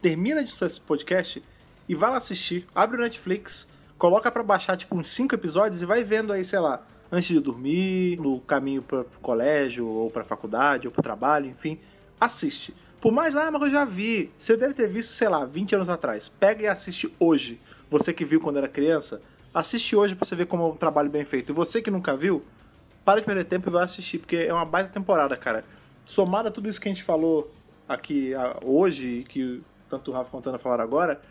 [0.02, 1.42] Termina de esse podcast
[1.88, 2.68] e vai lá assistir.
[2.76, 3.66] Abre o Netflix,
[3.98, 7.40] coloca pra baixar tipo uns 5 episódios e vai vendo aí, sei lá, antes de
[7.40, 11.80] dormir, no caminho pro colégio, ou pra faculdade, ou pro trabalho, enfim.
[12.20, 12.76] Assiste.
[13.00, 14.30] Por mais, ah, mas eu já vi.
[14.38, 16.28] Você deve ter visto, sei lá, 20 anos atrás.
[16.28, 17.58] Pega e assiste hoje.
[17.92, 19.22] Você que viu quando era criança,
[19.54, 21.52] assiste hoje pra você ver como é um trabalho bem feito.
[21.52, 22.42] E você que nunca viu,
[23.04, 25.66] para de perder tempo e vai assistir, porque é uma baita temporada, cara.
[26.06, 27.52] Somado a tudo isso que a gente falou
[27.90, 28.32] aqui
[28.64, 31.22] hoje, que tanto o Rafa quanto a Ana falaram agora,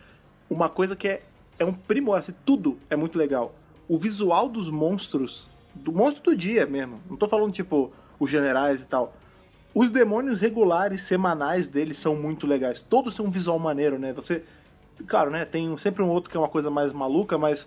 [0.50, 1.22] uma coisa que é,
[1.58, 3.54] é um primor, assim, tudo é muito legal.
[3.88, 8.82] O visual dos monstros, do monstro do dia mesmo, não tô falando tipo os generais
[8.82, 9.14] e tal.
[9.74, 12.82] Os demônios regulares, semanais deles são muito legais.
[12.82, 14.12] Todos têm um visual maneiro, né?
[14.12, 14.44] Você.
[15.06, 15.44] Claro, né?
[15.44, 17.66] Tem sempre um outro que é uma coisa mais maluca, mas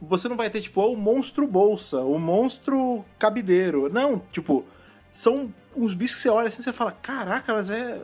[0.00, 3.92] você não vai ter, tipo, o monstro bolsa, o monstro cabideiro.
[3.92, 4.64] Não, tipo,
[5.08, 8.00] são uns bichos que você olha assim e você fala, caraca, mas é.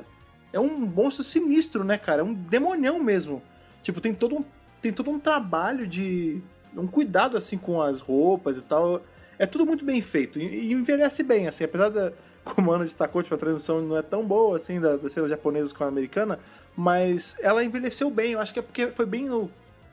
[0.52, 2.20] É um monstro sinistro, né, cara?
[2.20, 3.42] É um demonião mesmo.
[3.82, 4.44] Tipo, tem todo um,
[4.80, 6.40] tem todo um trabalho de.
[6.76, 9.02] um cuidado assim com as roupas e tal.
[9.36, 10.38] É tudo muito bem feito.
[10.38, 12.12] E, e envelhece bem, assim, apesar da.
[12.54, 15.74] Como Ana destacou, tipo, a transição não é tão boa assim da, da cena japonesa
[15.74, 16.38] com a americana,
[16.76, 18.32] mas ela envelheceu bem.
[18.32, 19.50] Eu acho que é porque foi bem no.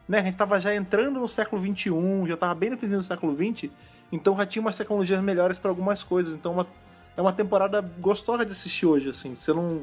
[0.07, 1.91] Né, a gente tava já entrando no século XXI,
[2.27, 3.71] já tava bem no finzinho do século XX,
[4.11, 6.33] então já tinha umas tecnologias melhores para algumas coisas.
[6.33, 6.67] Então uma,
[7.15, 9.35] é uma temporada gostosa de assistir hoje, assim.
[9.35, 9.81] Você não.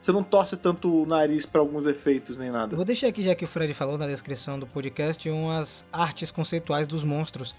[0.00, 2.76] Você não torce tanto o nariz para alguns efeitos nem nada.
[2.76, 6.86] vou deixar aqui, já que o Fred falou na descrição do podcast, umas artes conceituais
[6.86, 7.52] dos monstros,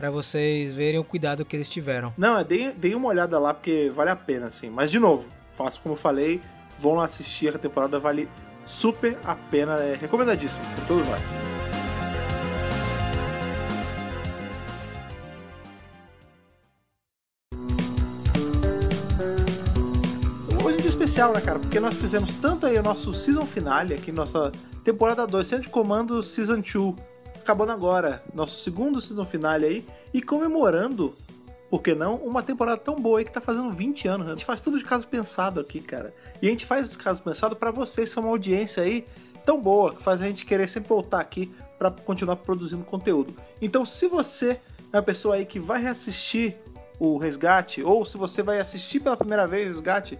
[0.00, 2.10] para vocês verem o cuidado que eles tiveram.
[2.16, 4.70] Não, é, deem, deem uma olhada lá porque vale a pena, assim.
[4.70, 6.40] Mas, de novo, faço como eu falei,
[6.80, 8.26] vão lá assistir a temporada, vale
[8.64, 11.20] super a pena, é recomendadíssimo por todos nós.
[20.88, 21.58] especial, né, cara?
[21.58, 24.52] Porque nós fizemos tanto aí o nosso season finale, aqui nossa
[24.84, 26.94] temporada 2, Centro de Comando Season 2,
[27.42, 31.16] acabando agora, nosso segundo season finale aí, e comemorando,
[31.70, 34.32] por que não, uma temporada tão boa aí que tá fazendo 20 anos, né?
[34.32, 36.12] A gente faz tudo de caso pensado aqui, cara.
[36.42, 39.06] E a gente faz esse caso pensado pra vocês, são uma audiência aí
[39.44, 43.34] tão boa, que faz a gente querer sempre voltar aqui pra continuar produzindo conteúdo.
[43.60, 44.60] Então, se você
[44.92, 46.56] é uma pessoa aí que vai reassistir
[46.98, 50.18] o Resgate, ou se você vai assistir pela primeira vez o Resgate,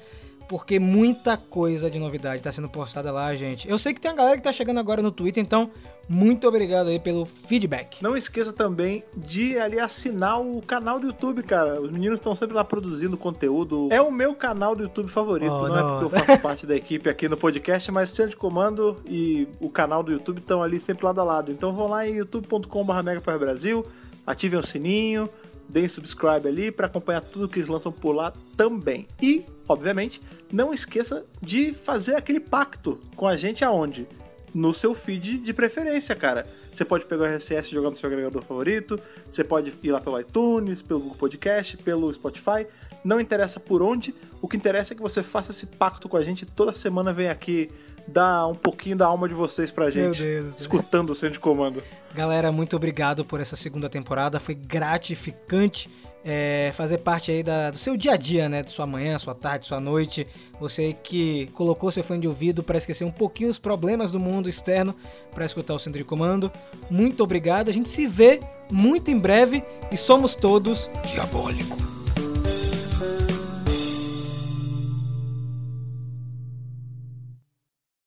[0.50, 3.70] porque muita coisa de novidade tá sendo postada lá, gente.
[3.70, 5.70] Eu sei que tem uma galera que tá chegando agora no Twitter, então
[6.10, 8.02] muito obrigado aí pelo feedback.
[8.02, 11.80] Não esqueça também de ali assinar o canal do YouTube, cara.
[11.80, 13.90] Os meninos estão sempre lá produzindo conteúdo.
[13.92, 15.54] É o meu canal do YouTube favorito.
[15.54, 18.38] Oh, não é porque eu faço parte da equipe aqui no podcast, mas Centro de
[18.38, 21.52] Comando e o canal do YouTube estão ali sempre lado a lado.
[21.52, 23.86] Então vão lá em youtube.com.br Brasil,
[24.26, 25.30] ativem o sininho,
[25.70, 29.08] deem subscribe ali para acompanhar tudo que eles lançam por lá também.
[29.22, 34.08] E, obviamente, não esqueça de fazer aquele pacto com a gente aonde?
[34.54, 36.46] no seu feed de preferência, cara.
[36.74, 39.00] Você pode pegar o RSS e jogar no seu agregador favorito,
[39.30, 42.66] você pode ir lá pelo iTunes, pelo Google Podcast, pelo Spotify.
[43.04, 46.24] Não interessa por onde, o que interessa é que você faça esse pacto com a
[46.24, 46.46] gente.
[46.46, 47.70] Toda semana vem aqui
[48.10, 50.62] dar um pouquinho da alma de vocês pra gente, Deus do céu.
[50.62, 51.82] escutando o centro de comando.
[52.14, 54.40] Galera, muito obrigado por essa segunda temporada.
[54.40, 55.90] Foi gratificante
[56.26, 58.62] é, fazer parte aí da- do seu dia a dia, né?
[58.62, 60.28] De sua manhã, sua tarde, sua noite.
[60.60, 64.50] Você que colocou seu fone de ouvido para esquecer um pouquinho os problemas do mundo
[64.50, 64.94] externo
[65.34, 66.52] para escutar o centro de comando.
[66.90, 67.70] Muito obrigado.
[67.70, 71.99] A gente se vê muito em breve e somos todos diabólicos.